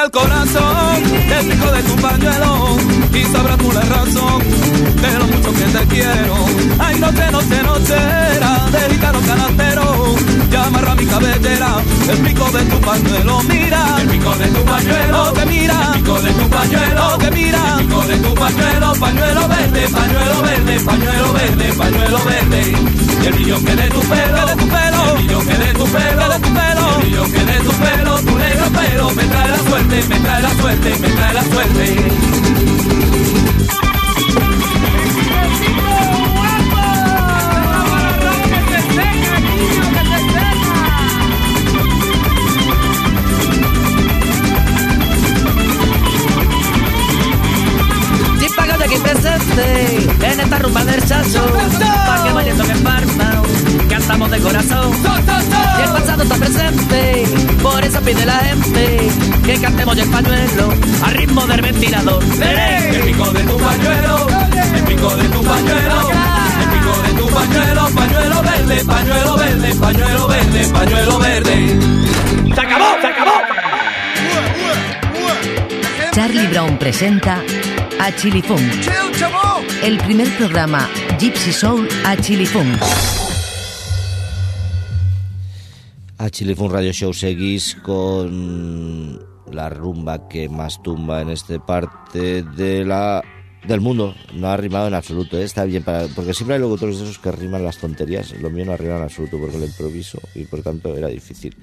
al 0.00 0.10
corazón, 0.10 1.02
el 1.38 1.46
pico 1.46 1.72
de 1.72 1.82
tu 1.82 1.96
pañuelo 1.96 2.76
y 3.12 3.24
sabrás 3.32 3.58
tú 3.58 3.70
la 3.70 3.82
razón 3.82 4.42
de 5.02 5.18
lo 5.18 5.26
mucho 5.26 5.52
que 5.52 5.78
te 5.78 5.86
quiero. 5.88 6.34
Ay, 6.78 6.98
noche, 6.98 7.30
noche, 7.30 7.62
nochera, 7.62 8.66
de 8.72 8.94
gitano 8.94 9.20
canastero, 9.20 9.99
ya 10.50 10.64
amarra 10.64 10.94
mi 10.94 11.06
cabellera, 11.06 11.82
el 12.10 12.18
pico 12.18 12.50
de 12.50 12.62
tu 12.64 12.80
pañuelo, 12.80 13.42
mira, 13.44 13.82
el 14.00 14.08
pico 14.08 14.34
de 14.36 14.46
tu 14.46 14.64
pañuelo, 14.64 15.32
que 15.32 15.46
mira, 15.46 15.92
el 15.94 16.00
pico 16.00 16.20
de 16.20 16.32
tu 16.32 16.48
pañuelo, 16.48 17.18
que 17.18 17.30
mira, 17.30 17.76
el 17.78 17.86
pico 17.86 18.02
de 18.02 18.16
tu 18.16 18.34
pañuelo, 18.34 18.92
pañuelo 18.94 19.48
verde, 19.48 19.88
pañuelo 19.88 20.42
verde, 20.42 20.80
pañuelo 20.80 21.32
verde, 21.32 21.72
pañuelo 21.78 22.18
verde, 22.24 22.74
y 23.22 23.26
el 23.26 23.32
brillo 23.32 23.64
que 23.64 23.76
de 23.76 23.88
tu 23.88 24.00
pelo, 24.00 24.46
de 24.46 24.56
tu 24.56 24.68
pelo, 24.68 25.04
el 25.04 25.14
brillo 25.18 25.40
que 25.40 25.54
de 25.54 25.74
tu 25.74 25.84
pelo, 25.84 26.28
de 26.28 26.38
tu 26.40 26.54
pelo, 26.54 26.88
el 26.90 27.00
brillo 27.00 27.24
que 27.24 27.44
de 27.44 27.60
tu 27.60 27.72
pelo, 27.72 28.18
tu 28.20 28.38
negro 28.38 28.66
pelo, 28.70 29.10
me 29.12 29.24
trae 29.24 29.48
la 29.48 29.58
suerte, 29.58 30.04
me 30.08 30.20
trae 30.20 30.42
la 30.42 30.54
suerte, 30.54 30.96
me 31.00 31.08
trae 31.08 31.34
la 31.34 31.44
suerte. 31.44 32.90
De 39.92 39.99
aquí 48.90 48.98
presente 49.02 50.32
en 50.32 50.40
esta 50.40 50.58
rumba 50.58 50.84
del 50.84 51.00
salso. 51.02 51.44
Pa' 52.06 52.24
que 52.24 52.32
valiendo 52.32 52.64
que 52.64 52.74
farma, 52.74 53.42
cantamos 53.88 54.30
de 54.30 54.38
corazón. 54.40 54.90
Y 55.78 55.82
el 55.82 55.90
pasado 55.90 56.22
está 56.22 56.36
presente, 56.36 57.24
por 57.62 57.84
eso 57.84 58.00
pide 58.00 58.26
la 58.26 58.38
gente 58.38 59.10
que 59.44 59.60
cantemos 59.60 59.96
el 59.96 60.08
pañuelo 60.08 60.74
a 61.04 61.10
ritmo 61.10 61.46
del 61.46 61.62
ventilador. 61.62 62.22
El 62.22 63.00
pico 63.02 63.30
de 63.30 63.42
tu 63.44 63.56
pañuelo, 63.58 64.26
el 64.74 64.82
pico 64.84 65.16
de 65.16 65.28
tu 65.28 65.44
pañuelo, 65.44 66.10
el 66.60 66.68
pico 66.70 67.02
de 67.02 67.12
tu 67.20 67.28
pañuelo, 67.28 67.88
pañuelo 67.94 68.42
verde, 68.42 68.84
pañuelo 68.84 69.36
verde, 69.36 69.74
pañuelo 69.74 70.28
verde, 70.28 70.68
pañuelo 70.72 71.18
verde. 71.18 71.78
¡Se 72.54 72.60
acabó, 72.60 73.00
se 73.00 73.06
acabó! 73.06 73.30
Charlie 76.12 76.48
Brown 76.48 76.76
presenta 76.76 77.40
a 78.02 78.16
Chili 78.16 78.40
Funk, 78.40 78.62
el 79.82 79.98
primer 79.98 80.26
programa 80.38 80.88
Gypsy 81.18 81.52
Soul 81.52 81.86
a 82.06 82.16
Chili 82.16 82.46
Funk. 82.46 82.80
A 86.16 86.30
un 86.62 86.72
radio 86.72 86.92
show 86.94 87.12
seguís 87.12 87.76
con 87.82 89.20
la 89.52 89.68
rumba 89.68 90.28
que 90.28 90.48
más 90.48 90.82
tumba 90.82 91.20
en 91.20 91.28
este 91.28 91.60
parte 91.60 92.42
de 92.42 92.86
la 92.86 93.22
del 93.68 93.82
mundo. 93.82 94.14
No 94.32 94.48
ha 94.48 94.56
rimado 94.56 94.88
en 94.88 94.94
absoluto, 94.94 95.36
¿eh? 95.36 95.44
está 95.44 95.64
bien 95.64 95.82
para 95.82 96.06
porque 96.08 96.32
siempre 96.32 96.54
hay 96.54 96.62
locutores 96.62 96.96
de 96.98 97.04
esos 97.04 97.18
que 97.18 97.30
riman 97.32 97.62
las 97.62 97.76
tonterías. 97.76 98.32
Lo 98.40 98.48
mío 98.48 98.64
no 98.64 98.72
ha 98.72 98.78
rimado 98.78 99.00
en 99.00 99.04
absoluto 99.04 99.38
porque 99.38 99.58
lo 99.58 99.66
improviso 99.66 100.18
y 100.34 100.44
por 100.44 100.62
tanto 100.62 100.96
era 100.96 101.08
difícil. 101.08 101.54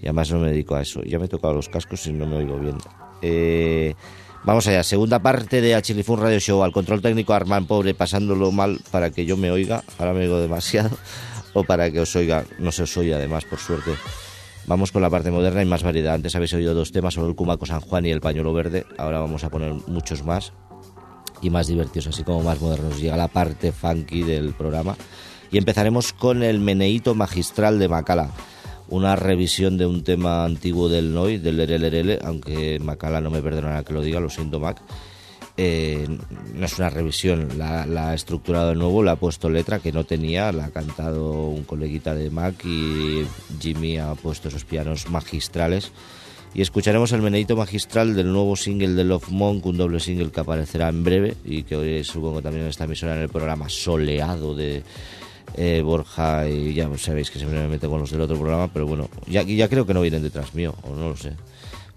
Y 0.00 0.06
además 0.06 0.30
no 0.30 0.38
me 0.38 0.50
dedico 0.50 0.76
a 0.76 0.82
eso. 0.82 1.02
Ya 1.02 1.18
me 1.18 1.24
he 1.24 1.28
tocado 1.28 1.54
los 1.54 1.68
cascos 1.68 2.06
y 2.06 2.12
no 2.12 2.26
me 2.26 2.36
oigo 2.36 2.60
bien. 2.60 2.78
Eh, 3.22 3.94
Vamos 4.42 4.66
allá, 4.66 4.82
segunda 4.82 5.18
parte 5.18 5.60
de 5.60 5.74
Achilifun 5.74 6.18
Radio 6.18 6.40
Show. 6.40 6.62
Al 6.62 6.72
control 6.72 7.02
técnico 7.02 7.34
Armán 7.34 7.66
Pobre 7.66 7.92
pasándolo 7.92 8.50
mal 8.50 8.80
para 8.90 9.10
que 9.10 9.26
yo 9.26 9.36
me 9.36 9.50
oiga. 9.50 9.84
Ahora 9.98 10.14
me 10.14 10.20
oigo 10.20 10.38
demasiado. 10.38 10.90
O 11.52 11.64
para 11.64 11.90
que 11.90 11.98
os 11.98 12.14
oiga, 12.14 12.44
no 12.60 12.70
se 12.70 12.84
os 12.84 12.96
oye 12.96 13.12
además, 13.12 13.44
por 13.44 13.58
suerte. 13.58 13.90
Vamos 14.68 14.92
con 14.92 15.02
la 15.02 15.10
parte 15.10 15.32
moderna 15.32 15.60
y 15.60 15.64
más 15.64 15.82
variedad. 15.82 16.14
Antes 16.14 16.36
habéis 16.36 16.54
oído 16.54 16.74
dos 16.74 16.92
temas 16.92 17.14
sobre 17.14 17.28
el 17.28 17.34
Cumaco 17.34 17.66
San 17.66 17.80
Juan 17.80 18.06
y 18.06 18.10
el 18.10 18.20
pañuelo 18.20 18.52
verde. 18.52 18.86
Ahora 18.98 19.18
vamos 19.18 19.42
a 19.42 19.50
poner 19.50 19.74
muchos 19.88 20.24
más 20.24 20.52
y 21.42 21.50
más 21.50 21.66
divertidos, 21.66 22.06
así 22.06 22.22
como 22.22 22.44
más 22.44 22.60
modernos. 22.60 23.00
Llega 23.00 23.16
la 23.16 23.26
parte 23.26 23.72
funky 23.72 24.22
del 24.22 24.52
programa. 24.52 24.96
Y 25.50 25.58
empezaremos 25.58 26.12
con 26.12 26.44
el 26.44 26.60
meneíto 26.60 27.16
magistral 27.16 27.80
de 27.80 27.88
Macala. 27.88 28.30
Una 28.90 29.16
revisión 29.16 29.78
de 29.78 29.86
un 29.86 30.02
tema 30.02 30.44
antiguo 30.44 30.88
del 30.88 31.14
NOI, 31.14 31.38
del 31.38 31.60
LRL, 31.60 32.18
aunque 32.24 32.78
Macala 32.80 33.20
no 33.20 33.30
me 33.30 33.40
perdonará 33.40 33.84
que 33.84 33.92
lo 33.92 34.02
diga, 34.02 34.18
lo 34.20 34.28
siento 34.28 34.58
Mac. 34.58 34.82
Eh, 35.56 36.08
no 36.54 36.66
es 36.66 36.78
una 36.78 36.90
revisión, 36.90 37.48
la, 37.56 37.86
la 37.86 38.10
ha 38.10 38.14
estructurado 38.14 38.70
de 38.70 38.76
nuevo, 38.76 39.02
la 39.02 39.12
ha 39.12 39.16
puesto 39.16 39.48
letra 39.48 39.78
que 39.78 39.92
no 39.92 40.04
tenía, 40.04 40.50
la 40.52 40.66
ha 40.66 40.70
cantado 40.70 41.48
un 41.48 41.64
coleguita 41.64 42.14
de 42.14 42.30
Mac 42.30 42.64
y 42.64 43.24
Jimmy 43.60 43.98
ha 43.98 44.14
puesto 44.14 44.48
esos 44.48 44.64
pianos 44.64 45.08
magistrales. 45.08 45.92
Y 46.52 46.62
escucharemos 46.62 47.12
el 47.12 47.22
meneito 47.22 47.54
magistral 47.54 48.16
del 48.16 48.32
nuevo 48.32 48.56
single 48.56 48.94
de 48.94 49.04
Love 49.04 49.28
Monk, 49.28 49.64
un 49.66 49.76
doble 49.76 50.00
single 50.00 50.32
que 50.32 50.40
aparecerá 50.40 50.88
en 50.88 51.04
breve 51.04 51.36
y 51.44 51.62
que 51.62 51.76
hoy 51.76 52.02
supongo 52.02 52.42
también 52.42 52.64
en 52.64 52.70
esta 52.70 52.84
emisora 52.84 53.14
en 53.14 53.22
el 53.22 53.28
programa 53.28 53.68
soleado 53.68 54.56
de 54.56 54.82
eh, 55.56 55.82
Borja 55.82 56.48
y 56.48 56.74
ya 56.74 56.88
sabéis 56.98 57.30
que 57.30 57.38
siempre 57.38 57.58
me 57.60 57.68
meto 57.68 57.88
con 57.88 58.00
los 58.00 58.10
del 58.10 58.20
otro 58.20 58.36
programa, 58.36 58.68
pero 58.72 58.86
bueno, 58.86 59.08
ya, 59.26 59.68
creo 59.68 59.86
que 59.86 59.94
no 59.94 60.02
vienen 60.02 60.22
detrás 60.22 60.54
mío, 60.54 60.74
o 60.82 60.94
no 60.94 61.10
lo 61.10 61.16
sé. 61.16 61.32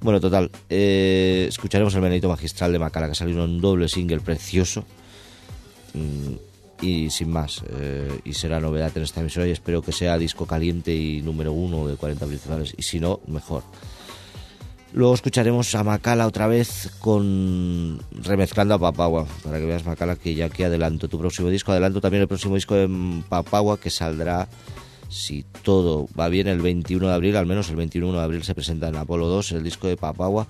Bueno, 0.01 0.19
total, 0.19 0.51
eh, 0.69 1.45
escucharemos 1.47 1.95
el 1.95 2.01
meneito 2.01 2.27
magistral 2.27 2.71
de 2.71 2.79
Macala, 2.79 3.07
que 3.07 3.15
salió 3.15 3.43
un 3.43 3.61
doble 3.61 3.87
single 3.87 4.19
precioso. 4.19 4.83
Mm, 5.93 6.33
y 6.81 7.09
sin 7.09 7.29
más, 7.29 7.63
eh, 7.69 8.19
y 8.25 8.33
será 8.33 8.59
novedad 8.59 8.91
en 8.95 9.03
esta 9.03 9.21
emisora 9.21 9.47
y 9.47 9.51
espero 9.51 9.81
que 9.81 9.93
sea 9.93 10.17
disco 10.17 10.45
caliente 10.45 10.93
y 10.93 11.21
número 11.21 11.53
uno 11.53 11.87
de 11.87 11.95
40 11.95 12.25
principales, 12.25 12.73
y 12.77 12.81
si 12.81 12.99
no, 12.99 13.21
mejor. 13.27 13.63
Luego 14.93 15.15
escucharemos 15.15 15.73
a 15.73 15.83
Macala 15.83 16.27
otra 16.27 16.45
vez 16.45 16.91
con 16.99 17.99
remezclando 18.11 18.75
a 18.75 18.79
Papagua, 18.79 19.25
para 19.43 19.57
que 19.57 19.65
veas 19.65 19.85
Macala 19.85 20.15
que 20.15 20.35
ya 20.35 20.49
que 20.49 20.65
adelanto 20.65 21.07
tu 21.07 21.17
próximo 21.17 21.49
disco, 21.49 21.71
adelanto 21.71 21.99
también 21.99 22.21
el 22.21 22.27
próximo 22.27 22.53
disco 22.53 22.75
de 22.75 22.87
Papagua 23.27 23.79
que 23.79 23.89
saldrá 23.89 24.47
si 25.09 25.45
todo 25.63 26.07
va 26.17 26.29
bien 26.29 26.47
el 26.47 26.61
21 26.61 27.07
de 27.07 27.13
abril, 27.13 27.35
al 27.37 27.47
menos 27.47 27.69
el 27.69 27.75
21 27.75 28.13
de 28.13 28.23
abril 28.23 28.43
se 28.43 28.53
presenta 28.53 28.87
en 28.87 28.95
Apolo 28.95 29.27
2 29.27 29.53
el 29.53 29.63
disco 29.63 29.87
de 29.87 29.97
Papagua, 29.97 30.45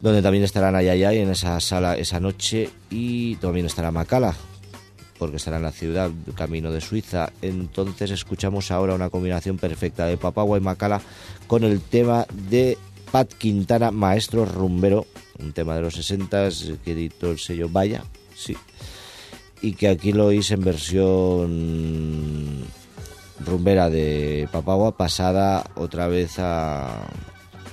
donde 0.00 0.20
también 0.20 0.42
estarán 0.42 0.74
Ayayay 0.74 1.18
en 1.18 1.30
esa 1.30 1.60
sala 1.60 1.96
esa 1.96 2.18
noche 2.18 2.70
y 2.90 3.36
también 3.36 3.66
estará 3.66 3.92
Macala, 3.92 4.34
porque 5.16 5.36
estará 5.36 5.58
en 5.58 5.62
la 5.62 5.72
ciudad, 5.72 6.10
camino 6.34 6.72
de 6.72 6.80
Suiza. 6.80 7.30
Entonces 7.40 8.10
escuchamos 8.10 8.72
ahora 8.72 8.96
una 8.96 9.10
combinación 9.10 9.58
perfecta 9.58 10.06
de 10.06 10.16
Papagua 10.16 10.58
y 10.58 10.60
Macala 10.60 11.00
con 11.46 11.62
el 11.62 11.80
tema 11.80 12.26
de 12.48 12.76
Pat 13.10 13.32
Quintana, 13.34 13.90
maestro 13.90 14.44
rumbero, 14.44 15.06
un 15.40 15.52
tema 15.52 15.74
de 15.74 15.82
los 15.82 15.94
60 15.94 16.48
que 16.84 16.92
editó 16.92 17.32
el 17.32 17.38
sello 17.38 17.68
Vaya, 17.68 18.04
sí, 18.34 18.56
y 19.60 19.72
que 19.72 19.88
aquí 19.88 20.12
lo 20.12 20.26
oís 20.26 20.50
en 20.52 20.62
versión 20.62 22.64
rumbera 23.44 23.90
de 23.90 24.48
Papagua 24.52 24.96
pasada 24.96 25.64
otra 25.74 26.06
vez 26.06 26.38
a, 26.38 27.08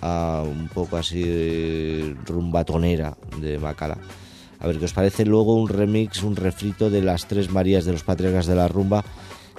a 0.02 0.44
un 0.44 0.70
poco 0.70 0.98
así 0.98 2.16
rumbatonera 2.26 3.16
de 3.40 3.60
Macala. 3.60 4.00
A 4.60 4.66
ver 4.66 4.80
qué 4.80 4.86
os 4.86 4.94
parece 4.94 5.24
luego 5.24 5.54
un 5.54 5.70
remix, 5.70 6.24
un 6.24 6.36
refrito 6.36 6.90
de 6.90 7.04
las 7.04 7.28
tres 7.28 7.52
Marías 7.52 7.86
de 7.86 7.92
los 7.92 8.04
Patriarcas 8.04 8.48
de 8.48 8.56
la 8.56 8.68
Rumba 8.68 9.06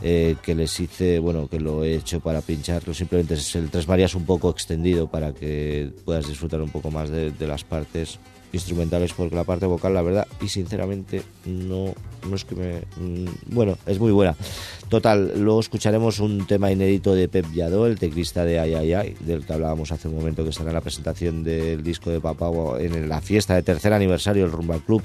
eh, 0.02 0.37
que 0.42 0.54
les 0.54 0.78
hice, 0.80 1.18
bueno, 1.18 1.48
que 1.48 1.61
lo 1.61 1.84
he 1.84 1.94
hecho 1.94 2.20
para 2.20 2.40
pincharlo. 2.40 2.94
Simplemente 2.94 3.34
es 3.34 3.54
el 3.56 3.70
tres 3.70 3.88
Marías 3.88 4.14
un 4.14 4.24
poco 4.26 4.50
extendido 4.50 5.08
para 5.08 5.32
que 5.32 5.90
puedas 6.04 6.26
disfrutar 6.26 6.61
un 6.61 6.70
poco 6.70 6.90
más 6.90 7.11
de, 7.11 7.30
de 7.30 7.46
las 7.46 7.64
partes 7.64 8.18
instrumentales 8.52 9.12
porque 9.12 9.34
la 9.34 9.44
parte 9.44 9.66
vocal 9.66 9.94
la 9.94 10.02
verdad 10.02 10.26
y 10.40 10.48
sinceramente 10.48 11.22
no 11.44 11.94
no 12.28 12.34
es 12.34 12.44
que 12.44 12.54
me 12.54 12.78
mm, 12.96 13.28
bueno 13.48 13.76
es 13.87 13.98
muy 13.98 14.12
buena 14.12 14.34
total 14.88 15.32
luego 15.37 15.61
escucharemos 15.61 16.18
un 16.20 16.46
tema 16.46 16.72
inédito 16.72 17.14
de 17.14 17.28
Pep 17.28 17.46
Yadó 17.52 17.87
el 17.87 17.98
teclista 17.98 18.44
de 18.44 18.58
Ay 18.58 18.74
Ay 18.74 18.92
Ay 18.94 19.16
del 19.20 19.44
que 19.44 19.52
hablábamos 19.52 19.92
hace 19.92 20.08
un 20.08 20.14
momento 20.14 20.44
que 20.44 20.50
estará 20.50 20.70
en 20.70 20.74
la 20.74 20.80
presentación 20.80 21.44
del 21.44 21.82
disco 21.82 22.11
de 22.11 22.20
Papagua 22.20 22.80
en 22.80 23.08
la 23.08 23.20
fiesta 23.20 23.54
de 23.54 23.62
tercer 23.62 23.92
aniversario 23.92 24.44
del 24.44 24.52
Rumba 24.52 24.78
Club 24.78 25.02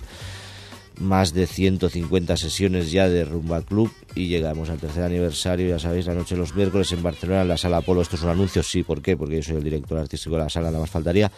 más 1.00 1.34
de 1.34 1.48
150 1.48 2.38
sesiones 2.38 2.92
ya 2.92 3.10
de 3.10 3.26
Rumba 3.26 3.62
Club 3.62 3.92
y 4.16 4.28
llegamos 4.28 4.70
al 4.70 4.80
tercer 4.80 5.04
aniversario, 5.04 5.68
ya 5.68 5.80
sabéis, 5.80 6.06
la 6.06 6.14
noche 6.14 6.36
de 6.36 6.42
los 6.42 6.56
miércoles 6.56 6.92
en 6.92 7.04
Barcelona, 7.04 7.42
en 7.42 7.48
la 7.48 7.58
Sala 7.58 7.78
Apolo. 7.78 8.02
Esto 8.02 8.16
es 8.16 8.24
un 8.24 8.30
anuncio, 8.30 8.64
sí, 8.64 8.84
¿por 8.84 9.02
qué? 9.02 9.18
Porque 9.18 9.38
yo 9.38 9.44
soy 9.44 9.56
el 9.58 9.64
director 9.64 9.98
artístico 9.98 10.36
de 10.36 10.44
la 10.44 10.50
sala, 10.50 10.68
nada 10.68 10.82
más 10.82 10.90
faltaría. 10.90 11.32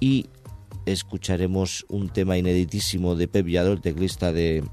Y 0.00 0.26
escucharemos 0.86 1.86
un 1.88 2.08
tema 2.08 2.36
ineditísimo 2.36 3.16
de 3.16 3.28
Pep 3.28 3.46
Yadó, 3.46 3.72
el 3.72 3.80
teclista 3.80 4.32
de 4.32 4.64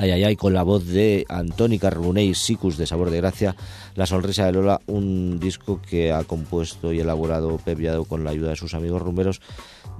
Ay 0.00 0.12
Ay 0.12 0.22
Ay, 0.22 0.36
con 0.36 0.54
la 0.54 0.62
voz 0.62 0.86
de 0.86 1.26
Antoni 1.28 1.80
Carbonell 1.80 2.36
Sicus 2.36 2.76
de 2.76 2.86
Sabor 2.86 3.10
de 3.10 3.16
Gracia, 3.16 3.56
La 3.96 4.06
Sonrisa 4.06 4.46
de 4.46 4.52
Lola, 4.52 4.80
un 4.86 5.40
disco 5.40 5.82
que 5.82 6.12
ha 6.12 6.22
compuesto 6.22 6.92
y 6.92 7.00
elaborado 7.00 7.58
Pep 7.58 7.80
con 8.06 8.22
la 8.22 8.30
ayuda 8.30 8.50
de 8.50 8.56
sus 8.56 8.74
amigos 8.74 9.02
rumberos, 9.02 9.40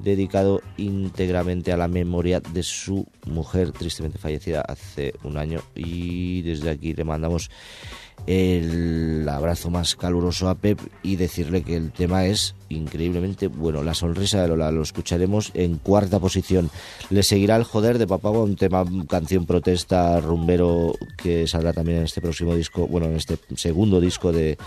dedicado 0.01 0.63
íntegramente 0.77 1.73
a 1.73 1.77
la 1.77 1.89
memoria 1.89 2.39
de 2.39 2.63
su 2.63 3.09
mujer, 3.27 3.73
tristemente 3.73 4.19
fallecida 4.19 4.61
hace 4.61 5.15
un 5.25 5.37
año. 5.37 5.63
Y 5.75 6.43
desde 6.43 6.71
aquí 6.71 6.95
le 6.95 7.03
mandamos 7.03 7.51
el 8.27 9.27
abrazo 9.29 9.71
más 9.71 9.97
caluroso 9.97 10.49
a 10.49 10.55
Pep 10.55 10.79
y 11.03 11.17
decirle 11.17 11.63
que 11.63 11.77
el 11.77 11.93
tema 11.93 12.27
es 12.27 12.55
increíblemente 12.69 13.49
bueno. 13.49 13.83
La 13.83 13.95
sonrisa 13.95 14.43
de 14.43 14.49
Lola 14.49 14.71
lo 14.71 14.83
escucharemos 14.83 15.51
en 15.55 15.79
cuarta 15.79 16.19
posición. 16.19 16.71
Le 17.11 17.23
seguirá 17.23 17.57
el 17.57 17.65
joder 17.65 17.99
de 17.99 18.07
Papagua, 18.07 18.45
un 18.45 18.57
tema, 18.57 18.85
canción 19.09 19.47
protesta 19.47 20.21
rumbero 20.21 20.93
que 21.17 21.47
saldrá 21.47 21.73
también 21.73 21.99
en 21.99 22.05
este 22.05 22.21
próximo 22.21 22.55
disco, 22.55 22.87
bueno, 22.87 23.07
en 23.07 23.17
este 23.17 23.39
segundo 23.57 24.01
disco 24.01 24.33
de, 24.33 24.59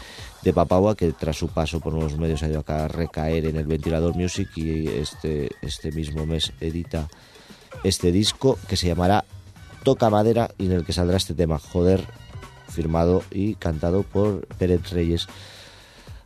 de 0.43 0.53
Papagua, 0.53 0.95
que 0.95 1.11
tras 1.11 1.37
su 1.37 1.47
paso 1.47 1.79
por 1.79 1.93
nuevos 1.93 2.17
medios 2.17 2.41
ha 2.43 2.47
ido 2.47 2.63
a 2.65 2.87
recaer 2.87 3.45
en 3.45 3.57
el 3.57 3.67
Ventilador 3.67 4.15
Music 4.15 4.49
y 4.55 4.87
este, 4.87 5.49
este 5.61 5.91
mismo 5.91 6.25
mes 6.25 6.51
edita 6.59 7.07
este 7.83 8.11
disco 8.11 8.57
que 8.67 8.77
se 8.77 8.87
llamará 8.87 9.23
Toca 9.83 10.09
Madera 10.09 10.51
y 10.57 10.67
en 10.67 10.73
el 10.73 10.85
que 10.85 10.93
saldrá 10.93 11.17
este 11.17 11.33
tema, 11.33 11.57
joder 11.57 12.07
firmado 12.71 13.23
y 13.29 13.55
cantado 13.55 14.03
por 14.03 14.47
Pérez 14.57 14.91
Reyes. 14.91 15.27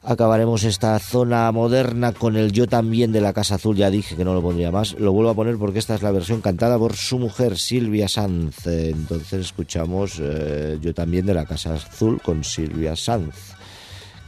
Acabaremos 0.08 0.64
esta 0.64 1.00
zona 1.00 1.52
moderna 1.52 2.12
con 2.12 2.36
el 2.36 2.52
Yo 2.52 2.68
también 2.68 3.12
de 3.12 3.22
la 3.22 3.34
Casa 3.34 3.56
Azul, 3.56 3.76
ya 3.76 3.90
dije 3.90 4.16
que 4.16 4.24
no 4.24 4.36
lo 4.36 4.42
pondría 4.44 4.72
más, 4.72 4.94
lo 5.00 5.12
vuelvo 5.12 5.32
a 5.32 5.34
poner 5.34 5.58
porque 5.58 5.80
esta 5.80 5.96
es 5.96 6.04
la 6.04 6.12
versión 6.12 6.42
cantada 6.42 6.78
por 6.78 6.96
su 6.96 7.18
mujer 7.18 7.58
Silvia 7.58 8.08
Sanz. 8.08 8.68
Entonces 8.68 9.48
escuchamos 9.48 10.20
eh, 10.22 10.78
Yo 10.80 10.94
también 10.94 11.26
de 11.26 11.34
la 11.34 11.46
Casa 11.46 11.74
Azul 11.74 12.22
con 12.22 12.44
Silvia 12.44 12.96
Sanz, 12.96 13.56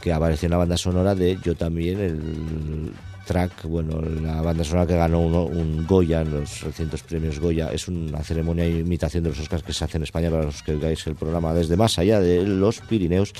que 0.02 0.12
apareció 0.12 0.46
en 0.46 0.50
la 0.50 0.56
banda 0.56 0.76
sonora 0.76 1.14
de 1.14 1.38
Yo 1.44 1.54
también, 1.54 2.00
el 2.00 2.92
track, 3.28 3.64
bueno, 3.64 4.00
la 4.00 4.40
banda 4.40 4.64
sonora 4.64 4.86
que 4.86 4.96
ganó 4.96 5.20
un 5.20 5.86
Goya 5.86 6.22
en 6.22 6.30
los 6.30 6.62
recientes 6.62 7.02
premios 7.02 7.38
Goya. 7.38 7.70
Es 7.70 7.86
una 7.86 8.22
ceremonia 8.24 8.64
de 8.64 8.78
imitación 8.78 9.22
de 9.22 9.28
los 9.28 9.38
Oscars 9.38 9.62
que 9.62 9.74
se 9.74 9.84
hace 9.84 9.98
en 9.98 10.04
España 10.04 10.30
para 10.30 10.44
los 10.44 10.62
que 10.62 10.74
veáis 10.76 11.06
el 11.06 11.14
programa 11.14 11.52
desde 11.52 11.76
más 11.76 11.98
allá 11.98 12.20
de 12.20 12.46
los 12.46 12.80
Pirineos. 12.80 13.34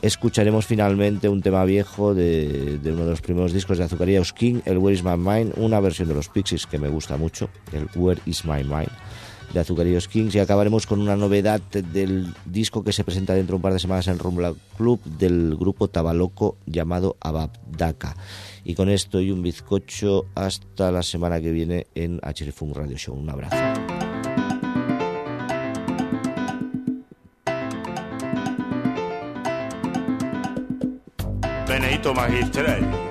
Escucharemos 0.00 0.64
finalmente 0.64 1.28
un 1.28 1.42
tema 1.42 1.62
viejo 1.66 2.14
de, 2.14 2.78
de 2.78 2.92
uno 2.92 3.04
de 3.04 3.10
los 3.10 3.20
primeros 3.20 3.52
discos 3.52 3.76
de 3.76 3.84
Azucaría 3.84 4.22
King, 4.34 4.62
el 4.64 4.78
Where 4.78 4.94
Is 4.94 5.04
My 5.04 5.18
Mind, 5.18 5.52
una 5.58 5.80
versión 5.80 6.08
de 6.08 6.14
los 6.14 6.30
Pixies 6.30 6.66
que 6.66 6.78
me 6.78 6.88
gusta 6.88 7.18
mucho, 7.18 7.50
el 7.74 7.88
Where 7.94 8.22
Is 8.24 8.46
My 8.46 8.64
Mind 8.64 8.90
de 9.52 9.60
Azucarillos 9.60 10.08
Kings 10.08 10.34
y 10.34 10.38
acabaremos 10.38 10.86
con 10.86 11.00
una 11.00 11.16
novedad 11.16 11.60
del 11.60 12.32
disco 12.44 12.84
que 12.84 12.92
se 12.92 13.04
presenta 13.04 13.34
dentro 13.34 13.54
de 13.54 13.56
un 13.56 13.62
par 13.62 13.72
de 13.72 13.78
semanas 13.78 14.08
en 14.08 14.18
Rumba 14.18 14.54
Club 14.76 15.02
del 15.04 15.56
grupo 15.56 15.88
Tabaloco 15.88 16.56
llamado 16.66 17.16
Ababdaka. 17.20 18.16
Y 18.64 18.74
con 18.74 18.88
esto 18.88 19.20
y 19.20 19.30
un 19.30 19.42
bizcocho 19.42 20.26
hasta 20.34 20.92
la 20.92 21.02
semana 21.02 21.40
que 21.40 21.50
viene 21.50 21.86
en 21.94 22.20
HRFUM 22.22 22.74
Radio 22.74 22.96
Show. 22.96 23.14
Un 23.14 23.30
abrazo. 23.30 23.56
Benedito 31.66 32.12
Magistral. 32.14 33.09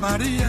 María, 0.00 0.39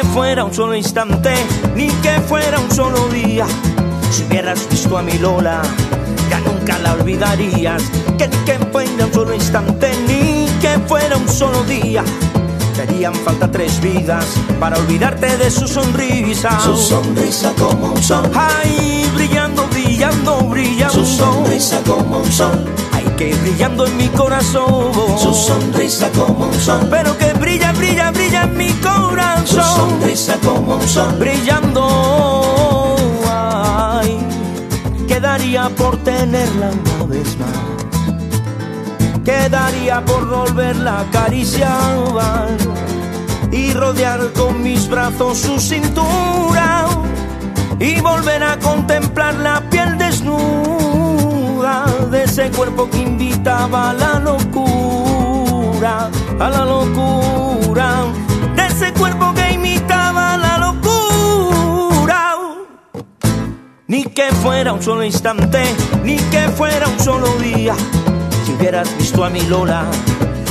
que 0.00 0.06
fuera 0.08 0.44
un 0.44 0.54
solo 0.54 0.76
instante, 0.76 1.34
ni 1.74 1.88
que 1.88 2.20
fuera 2.20 2.60
un 2.60 2.70
solo 2.70 3.08
día. 3.08 3.46
Si 4.12 4.22
hubieras 4.24 4.68
visto 4.68 4.96
a 4.96 5.02
mi 5.02 5.18
Lola, 5.18 5.62
ya 6.30 6.38
nunca 6.40 6.78
la 6.78 6.92
olvidarías. 6.92 7.82
Que 8.16 8.28
ni 8.28 8.36
que 8.44 8.58
fuera 8.70 9.06
un 9.06 9.12
solo 9.12 9.34
instante, 9.34 9.90
ni 10.06 10.48
que 10.60 10.78
fuera 10.86 11.16
un 11.16 11.28
solo 11.28 11.64
día. 11.64 12.04
Te 12.76 12.82
harían 12.82 13.14
falta 13.14 13.50
tres 13.50 13.80
vidas 13.80 14.24
para 14.60 14.78
olvidarte 14.78 15.36
de 15.36 15.50
su 15.50 15.66
sonrisa. 15.66 16.60
Su 16.60 16.76
sonrisa 16.76 17.52
como 17.58 17.92
un 17.92 18.02
sol, 18.02 18.30
Ay, 18.34 19.10
brillando, 19.88 20.36
brillando, 20.42 20.94
su 20.94 21.06
sonrisa 21.06 21.80
como 21.86 22.18
un 22.18 22.32
sol, 22.32 22.64
Ay, 22.92 23.04
que 23.16 23.34
brillando 23.34 23.86
en 23.86 23.96
mi 23.96 24.08
corazón. 24.08 24.92
su 25.18 25.32
sonrisa 25.32 26.10
como 26.10 26.46
un 26.46 26.54
sol, 26.60 26.86
Pero 26.90 27.16
que 27.16 27.32
brilla, 27.32 27.72
brilla, 27.72 28.10
brilla 28.10 28.42
en 28.42 28.56
mi 28.56 28.68
su 28.70 28.80
corazón. 28.80 29.90
sonrisa 29.90 30.36
como 30.44 30.74
un 30.76 30.88
sol, 30.88 31.16
brillando. 31.18 32.96
Ay, 33.30 34.18
quedaría 35.06 35.70
por 35.70 35.96
tenerla 36.04 36.70
una 36.70 37.04
vez 37.06 37.36
más. 37.38 37.48
Quedaría 39.24 40.04
por 40.04 40.26
volverla 40.28 40.98
a 40.98 41.00
acariciar 41.00 42.48
y 43.50 43.72
rodear 43.72 44.32
con 44.32 44.62
mis 44.62 44.88
brazos 44.88 45.38
su 45.38 45.58
cintura 45.58 46.86
y 47.80 48.00
volver 48.00 48.42
a 48.42 48.57
contemplar 48.78 49.34
la 49.34 49.60
piel 49.70 49.98
desnuda 49.98 51.84
de 52.12 52.22
ese 52.22 52.48
cuerpo 52.50 52.88
que 52.88 52.98
invitaba 52.98 53.90
a 53.90 53.92
la 53.92 54.20
locura, 54.20 56.08
a 56.38 56.48
la 56.48 56.64
locura, 56.64 58.04
de 58.54 58.66
ese 58.66 58.92
cuerpo 58.92 59.34
que 59.34 59.54
imitaba 59.54 60.34
a 60.34 60.36
la 60.36 60.58
locura. 60.58 62.36
Ni 63.88 64.04
que 64.04 64.30
fuera 64.42 64.72
un 64.72 64.80
solo 64.80 65.02
instante, 65.02 65.60
ni 66.04 66.16
que 66.32 66.48
fuera 66.50 66.86
un 66.86 67.00
solo 67.00 67.26
día. 67.38 67.74
Si 68.44 68.52
hubieras 68.52 68.96
visto 68.96 69.24
a 69.24 69.28
mi 69.28 69.40
Lola, 69.40 69.86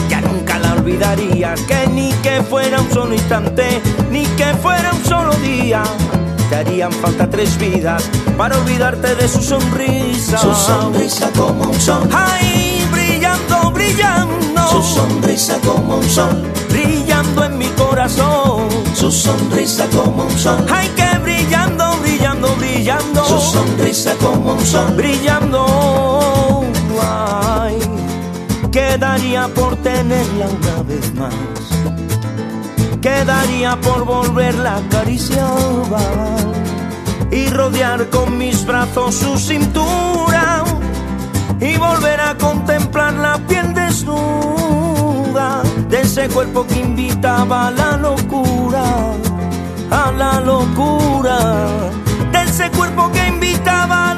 ya 0.09 0.19
nunca 0.19 0.59
la 0.59 0.73
olvidarías. 0.73 1.61
Que 1.61 1.87
ni 1.87 2.11
que 2.23 2.43
fuera 2.43 2.81
un 2.81 2.91
solo 2.91 3.13
instante, 3.13 3.81
ni 4.11 4.25
que 4.35 4.47
fuera 4.61 4.91
un 4.91 5.05
solo 5.05 5.31
día. 5.35 5.81
Te 6.49 6.55
harían 6.55 6.91
falta 6.91 7.29
tres 7.29 7.57
vidas 7.57 8.03
para 8.37 8.57
olvidarte 8.57 9.15
de 9.15 9.27
su 9.27 9.41
sonrisa. 9.41 10.37
su 10.37 10.53
sonrisa 10.53 11.29
como 11.37 11.65
un 11.69 11.79
sol, 11.79 12.07
Ay, 12.13 12.87
brillando, 12.91 13.71
brillando. 13.71 14.67
su 14.69 14.81
sonrisa 14.81 15.57
como 15.65 15.97
un 15.97 16.09
sol, 16.09 16.43
brillando 16.69 17.43
en 17.43 17.57
mi 17.57 17.67
corazón. 17.69 18.69
su 18.95 19.11
sonrisa 19.11 19.85
como 19.95 20.23
un 20.23 20.37
sol, 20.37 20.65
Ay, 20.71 20.87
que 20.95 21.17
brillando, 21.19 21.97
brillando, 22.01 22.55
brillando. 22.55 23.25
su 23.25 23.39
sonrisa 23.39 24.13
como 24.21 24.53
un 24.53 24.65
sol, 24.65 24.93
brillando. 24.95 26.63
Ay, 27.01 27.77
quedaría 28.71 29.47
por 29.49 29.75
tenerla 29.77 30.45
una 30.47 30.83
vez 30.83 31.13
más. 31.15 31.33
Quedaría 33.07 33.79
por 33.79 34.03
volverla 34.03 34.73
a 34.73 34.77
acariciar 34.79 35.47
y 37.31 37.47
rodear 37.47 38.09
con 38.09 38.37
mis 38.37 38.65
brazos 38.65 39.15
su 39.15 39.37
cintura 39.37 40.65
y 41.61 41.77
volver 41.77 42.19
a 42.19 42.35
contemplar 42.37 43.13
la 43.13 43.37
piel 43.47 43.73
desnuda 43.73 45.63
de 45.87 46.01
ese 46.01 46.27
cuerpo 46.27 46.67
que 46.67 46.81
invitaba 46.81 47.67
a 47.67 47.71
la 47.71 47.95
locura, 47.95 48.83
a 49.89 50.11
la 50.11 50.41
locura, 50.41 51.37
de 52.33 52.43
ese 52.43 52.69
cuerpo 52.71 53.09
que 53.13 53.25
invitaba 53.25 54.11
a 54.11 54.15
la 54.15 54.16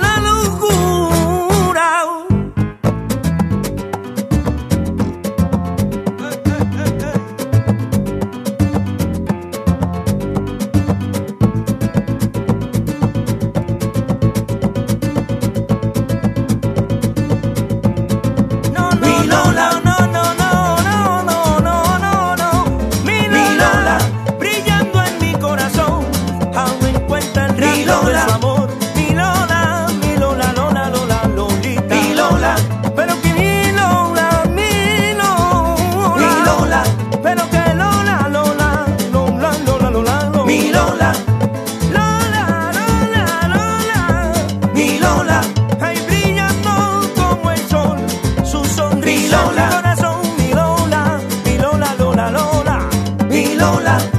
Lola. 53.70 54.18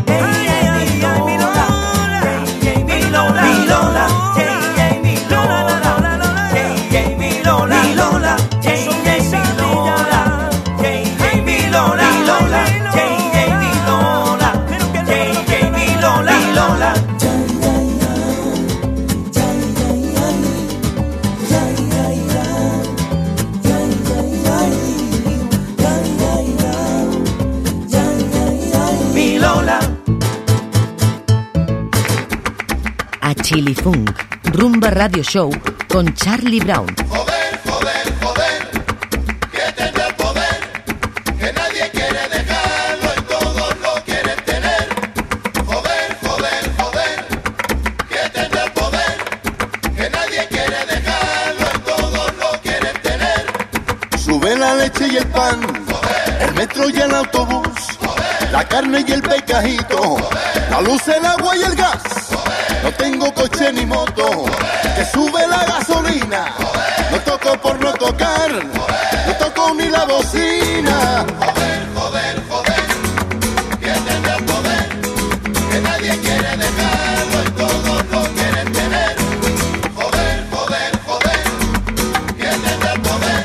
Radio 35.01 35.23
Show 35.23 35.51
con 35.89 36.15
Charlie 36.15 36.61
Brown. 36.61 36.87
Joder, 37.09 37.59
joder, 37.65 38.15
joder, 38.21 38.71
que 39.51 39.73
tendrá 39.73 40.09
el 40.09 40.15
poder, 40.15 40.61
que 41.39 41.53
nadie 41.55 41.91
quiere 41.91 42.29
dejarlo 42.29 43.09
y 43.17 43.23
todos 43.23 43.81
lo 43.81 44.05
quieren 44.05 44.37
tener. 44.45 44.89
Joder, 45.65 46.19
joder, 46.21 46.71
joder, 46.77 47.25
que 48.11 48.29
tendrá 48.29 48.65
el 48.65 48.73
poder, 48.73 49.17
que 49.97 50.11
nadie 50.11 50.47
quiere 50.49 50.85
dejarlo 50.85 51.67
y 51.75 51.79
todos 51.79 52.33
lo 52.37 52.61
quieren 52.61 52.97
tener. 53.01 53.47
Sube 54.23 54.55
la 54.55 54.75
leche 54.75 55.09
y 55.09 55.17
el 55.17 55.27
pan, 55.29 55.63
el 56.41 56.55
metro 56.55 56.91
y 56.91 57.01
el 57.01 57.15
autobús, 57.15 57.99
la 58.53 58.69
carne 58.69 59.03
y 59.09 59.13
el 59.13 59.23
pecajito, 59.23 60.19
la 60.69 60.83
luz, 60.83 61.09
el 61.09 61.25
agua 61.25 61.57
y 61.57 61.63
el 61.63 61.75
gas. 61.75 62.20
No 62.83 62.91
tengo 62.93 63.33
coche 63.35 63.73
ni 63.73 63.85
moto, 63.85 64.45
que 64.97 65.05
sube 65.05 65.47
la 65.47 65.65
gasolina. 65.67 66.55
No 67.11 67.19
toco 67.21 67.57
por 67.61 67.79
no 67.79 67.93
tocar, 67.93 68.51
no 69.27 69.35
toco 69.37 69.75
ni 69.75 69.89
la 69.89 70.05
bocina. 70.05 71.27
Joder, 71.39 71.89
joder, 71.95 72.43
joder, 72.49 72.87
tendrá 74.07 74.37
el 74.37 74.45
poder, 74.45 74.89
que 75.71 75.81
nadie 75.81 76.19
quiere 76.19 76.57
dejarlo 76.57 77.43
y 77.47 77.51
todos 77.51 78.05
lo 78.13 78.23
quieren 78.35 78.73
tener. 78.73 79.17
Joder, 79.95 80.47
joder, 80.51 80.99
joder, 81.07 81.43
tendrá 82.39 82.93
el 82.95 83.01
poder, 83.03 83.45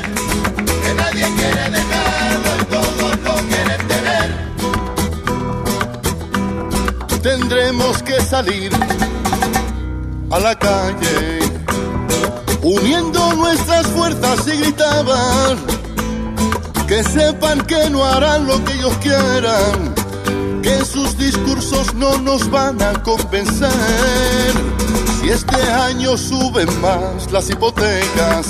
que 0.82 0.94
nadie 0.94 1.26
quiere 1.36 1.70
dejarlo 1.70 2.50
y 2.60 2.64
todos 2.64 3.18
lo 3.22 3.34
quieren 3.50 3.82
tener. 3.88 4.28
Tendremos 7.22 8.02
que 8.02 8.20
salir 8.22 8.72
a 10.30 10.40
la 10.40 10.54
calle, 10.58 11.38
uniendo 12.62 13.34
nuestras 13.34 13.86
fuerzas 13.88 14.46
y 14.46 14.58
gritaban 14.58 15.76
que 16.86 17.02
sepan 17.02 17.60
que 17.62 17.90
no 17.90 18.04
harán 18.04 18.46
lo 18.46 18.64
que 18.64 18.72
ellos 18.74 18.96
quieran, 18.98 19.94
que 20.62 20.84
sus 20.84 21.18
discursos 21.18 21.94
no 21.94 22.16
nos 22.18 22.48
van 22.50 22.80
a 22.80 22.92
convencer. 23.02 23.70
Si 25.20 25.30
este 25.30 25.56
año 25.72 26.16
suben 26.16 26.68
más 26.80 27.30
las 27.32 27.50
hipotecas, 27.50 28.46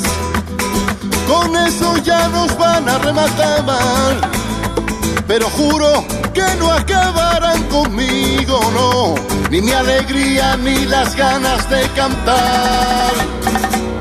con 1.27 1.57
eso 1.57 1.97
ya 1.99 2.29
nos 2.29 2.57
van 2.59 2.89
a 2.89 2.99
rematar. 2.99 4.31
Pero 5.27 5.49
juro 5.51 6.05
que 6.35 6.45
no 6.59 6.71
acabarán 6.71 7.63
conmigo, 7.65 8.61
no, 8.75 9.15
ni 9.57 9.63
mi 9.63 9.73
alegría 9.73 10.55
ni 10.59 10.85
las 10.85 11.17
ganas 11.17 11.69
de 11.71 11.81
cantar. 11.97 13.13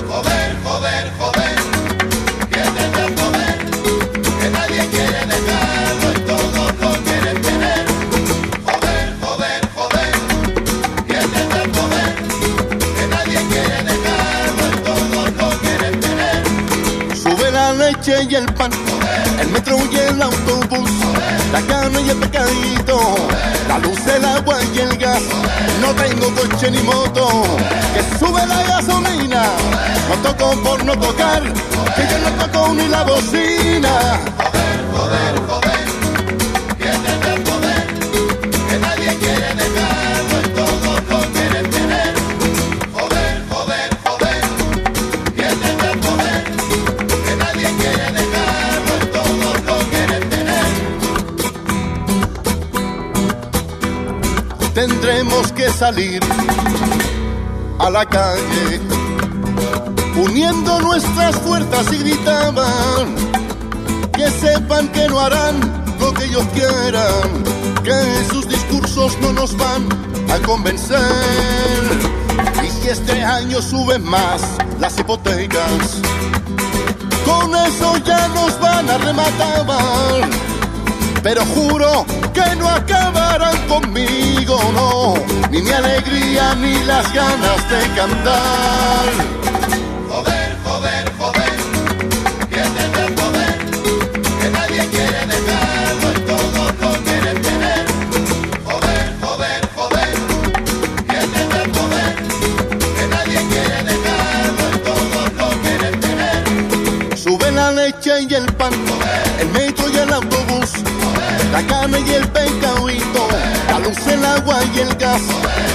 Joder, 0.09 0.57
joder, 0.65 1.11
joder, 1.17 1.55
que 2.51 2.61
tendrá 2.77 3.05
el 3.05 3.13
poder, 3.13 3.57
que 4.41 4.49
nadie 4.49 4.85
quiere 4.89 5.21
dejarlo 5.33 6.07
y 6.11 6.19
todos 6.31 6.67
lo 6.81 7.03
quieren 7.05 7.41
tener. 7.41 7.85
Joder, 8.65 9.15
joder, 9.23 9.61
joder, 9.75 10.13
que 11.07 11.19
tendrá 11.33 11.63
el 11.63 11.71
poder, 11.71 12.13
que 12.97 13.07
nadie 13.15 13.39
quiere 13.51 13.77
dejarlo 13.91 14.63
y 14.73 14.77
todos 14.89 15.27
lo 15.39 15.49
quieren 15.61 15.99
tener. 16.01 16.37
Sube 17.15 17.51
la 17.51 17.71
leche 17.71 18.23
y 18.29 18.35
el 18.35 18.45
pan, 18.55 18.71
el 19.39 19.49
metro 19.49 19.77
y 19.91 19.95
el 19.97 20.21
autobús, 20.21 20.91
la 21.51 21.61
carne 21.61 22.01
y 22.01 22.09
el 22.09 22.17
pecadito, 22.17 23.15
la 23.67 23.79
luz, 23.79 23.99
el 24.07 24.25
agua 24.25 24.57
y 24.73 24.79
el 24.79 24.97
gas. 24.97 25.23
No 25.81 25.93
tengo 25.93 26.33
coche 26.35 26.71
ni 26.71 26.81
moto, 26.83 27.43
que 27.93 28.17
sube 28.17 28.45
la 28.45 28.63
gasolina. 28.63 29.43
No 30.09 30.15
toco 30.29 30.51
por 30.61 30.83
no 30.83 30.97
tocar, 30.97 31.41
que 31.95 32.07
yo 32.09 32.17
no 32.19 32.45
toco 32.45 32.73
ni 32.73 32.87
la 32.87 33.03
bocina. 33.03 34.19
Salir 55.75 56.21
a 57.79 57.89
la 57.89 58.05
calle, 58.05 58.79
uniendo 60.15 60.79
nuestras 60.79 61.35
fuerzas 61.35 61.91
y 61.91 61.97
gritaban 61.97 63.15
que 64.13 64.29
sepan 64.29 64.87
que 64.93 65.07
no 65.09 65.19
harán 65.19 65.59
lo 65.99 66.13
que 66.13 66.25
ellos 66.25 66.45
quieran, 66.53 67.43
que 67.83 68.33
sus 68.33 68.47
discursos 68.47 69.17
no 69.19 69.33
nos 69.33 69.57
van 69.57 69.85
a 70.31 70.37
convencer. 70.45 70.99
Y 72.63 72.69
si 72.69 72.89
este 72.89 73.21
año 73.21 73.61
suben 73.61 74.03
más 74.03 74.41
las 74.79 74.97
hipotecas, 74.97 75.99
con 77.25 77.53
eso 77.53 77.97
ya 78.05 78.29
nos 78.29 78.57
van 78.61 78.89
a 78.89 78.97
rematar. 78.97 80.29
Pero 81.21 81.43
juro 81.47 82.05
que 82.35 82.55
no 82.57 82.69
acabarán 82.69 83.57
conmigo, 83.67 84.59
no, 84.73 85.13
ni 85.49 85.61
mi 85.61 85.71
alegría 85.71 86.53
ni 86.55 86.83
las 86.83 87.11
ganas 87.13 87.69
de 87.69 87.81
cantar. 87.95 89.44
La 111.55 111.63
carne 111.67 112.03
y 112.05 112.13
el 112.13 112.27
pescadito, 112.27 113.27
la 113.69 113.79
luz, 113.79 114.07
el 114.07 114.25
agua 114.25 114.57
y 114.75 114.79
el 114.79 114.93
gas. 114.95 115.21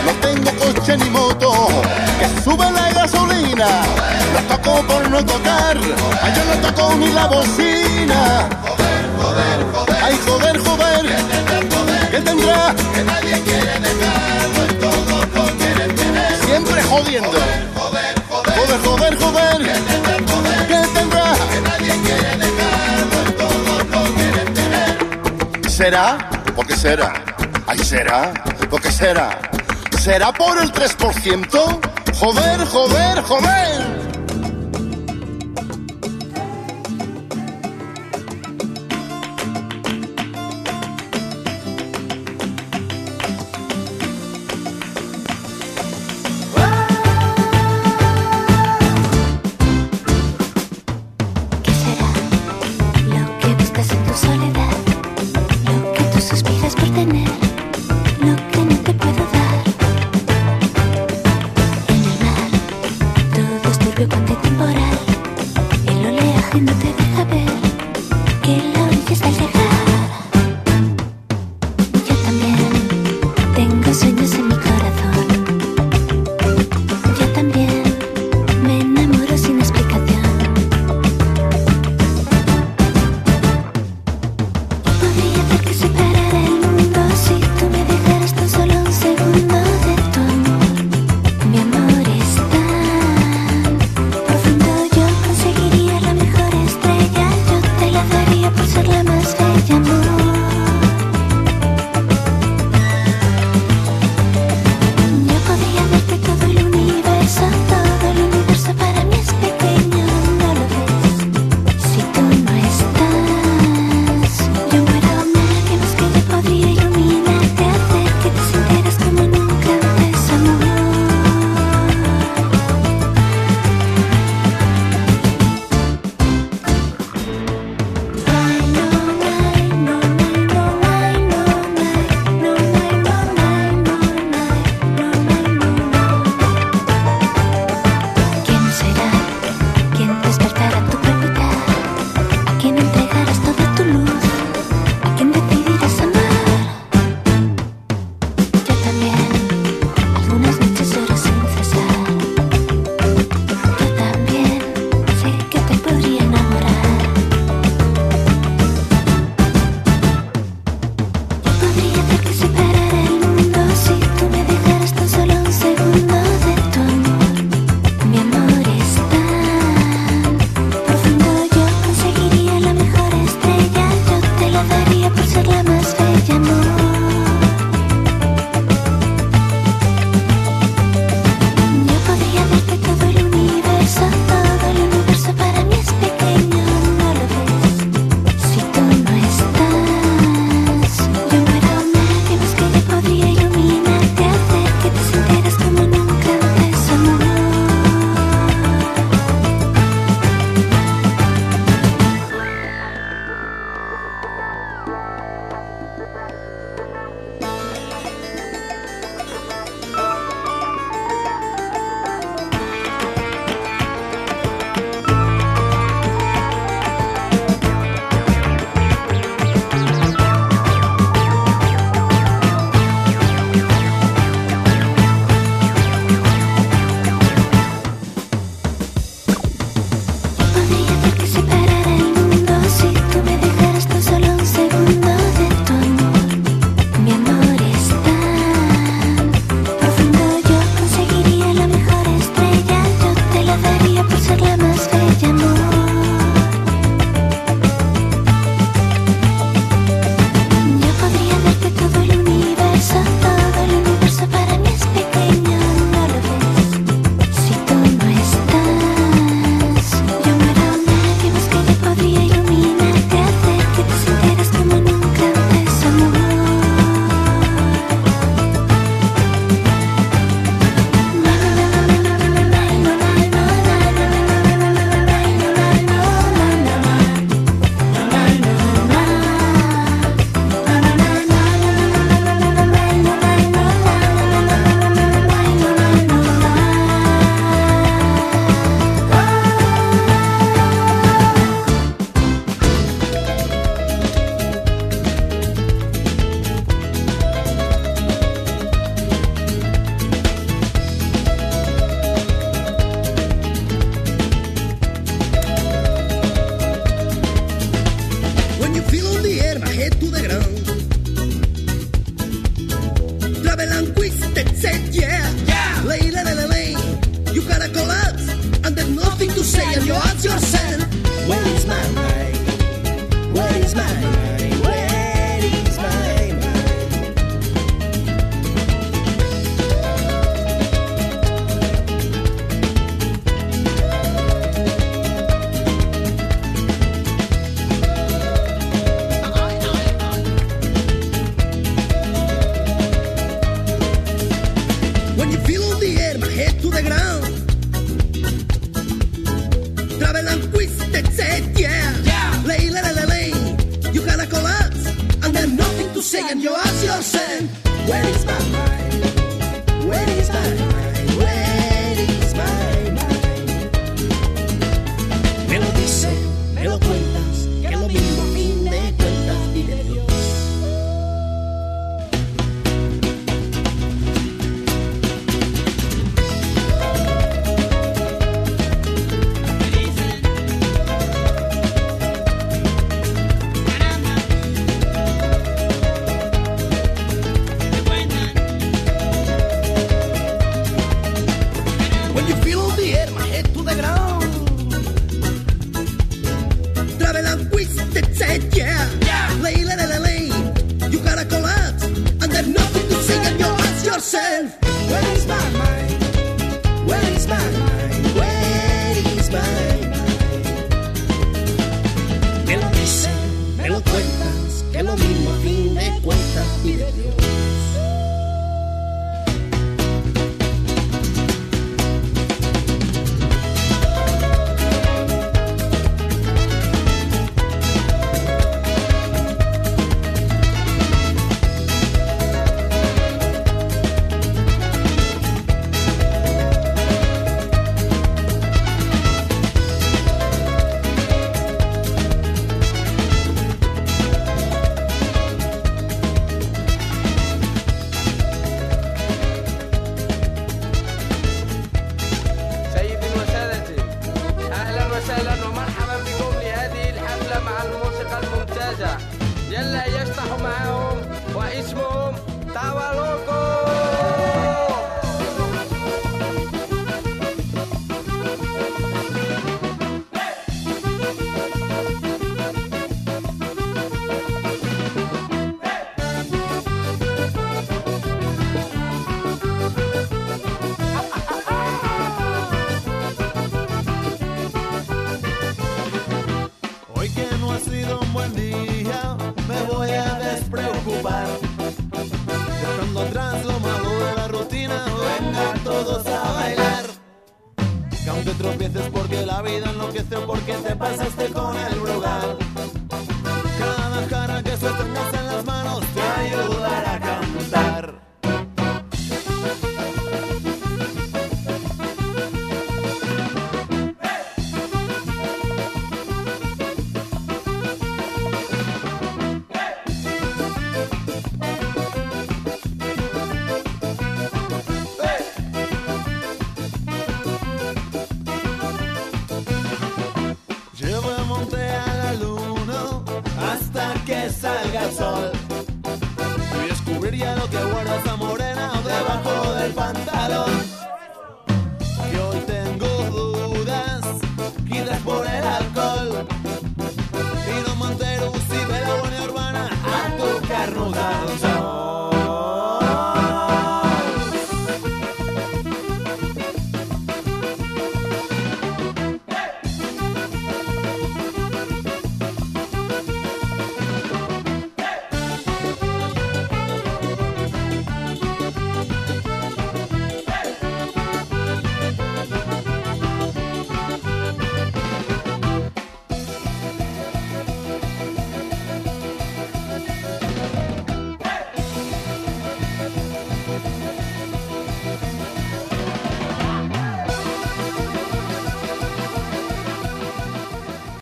No 0.04 0.12
tengo 0.20 0.50
coche 0.58 0.96
ni 0.98 1.08
moto, 1.08 1.68
que 2.18 2.42
sube 2.42 2.70
la 2.70 2.90
gasolina. 2.92 3.68
No 4.34 4.40
toco 4.54 4.82
por 4.86 5.08
no 5.08 5.24
tocar, 5.24 5.78
ay, 6.22 6.32
yo 6.36 6.44
no 6.44 6.68
toco 6.68 6.94
ni 6.96 7.08
la 7.12 7.26
bocina. 7.28 8.46
Ay, 10.02 10.18
joder, 10.26 10.58
joder, 10.58 11.06
¿qué 12.10 12.20
tendrá? 12.20 12.74
Que 12.94 13.02
nadie 13.02 13.40
quiere 13.40 13.74
dejarlo 13.86 14.60
y 14.68 14.74
todos 14.84 15.28
lo 15.34 15.56
quieren 15.56 15.96
tener. 15.96 16.44
Siempre 16.44 16.82
jodiendo. 16.82 17.38
Joder, 17.74 18.10
Joder, 18.54 18.80
joder, 18.84 19.16
¿Será? 25.80 26.18
¿Por 26.54 26.66
qué 26.66 26.76
será? 26.76 27.14
Ay, 27.66 27.78
¿será? 27.78 28.34
¿Por 28.68 28.82
qué 28.82 28.92
será? 28.92 29.30
¿Será 29.98 30.30
por 30.30 30.60
el 30.60 30.70
3%? 30.70 31.80
Joder, 32.18 32.66
joder, 32.66 33.22
joder. 33.22 34.09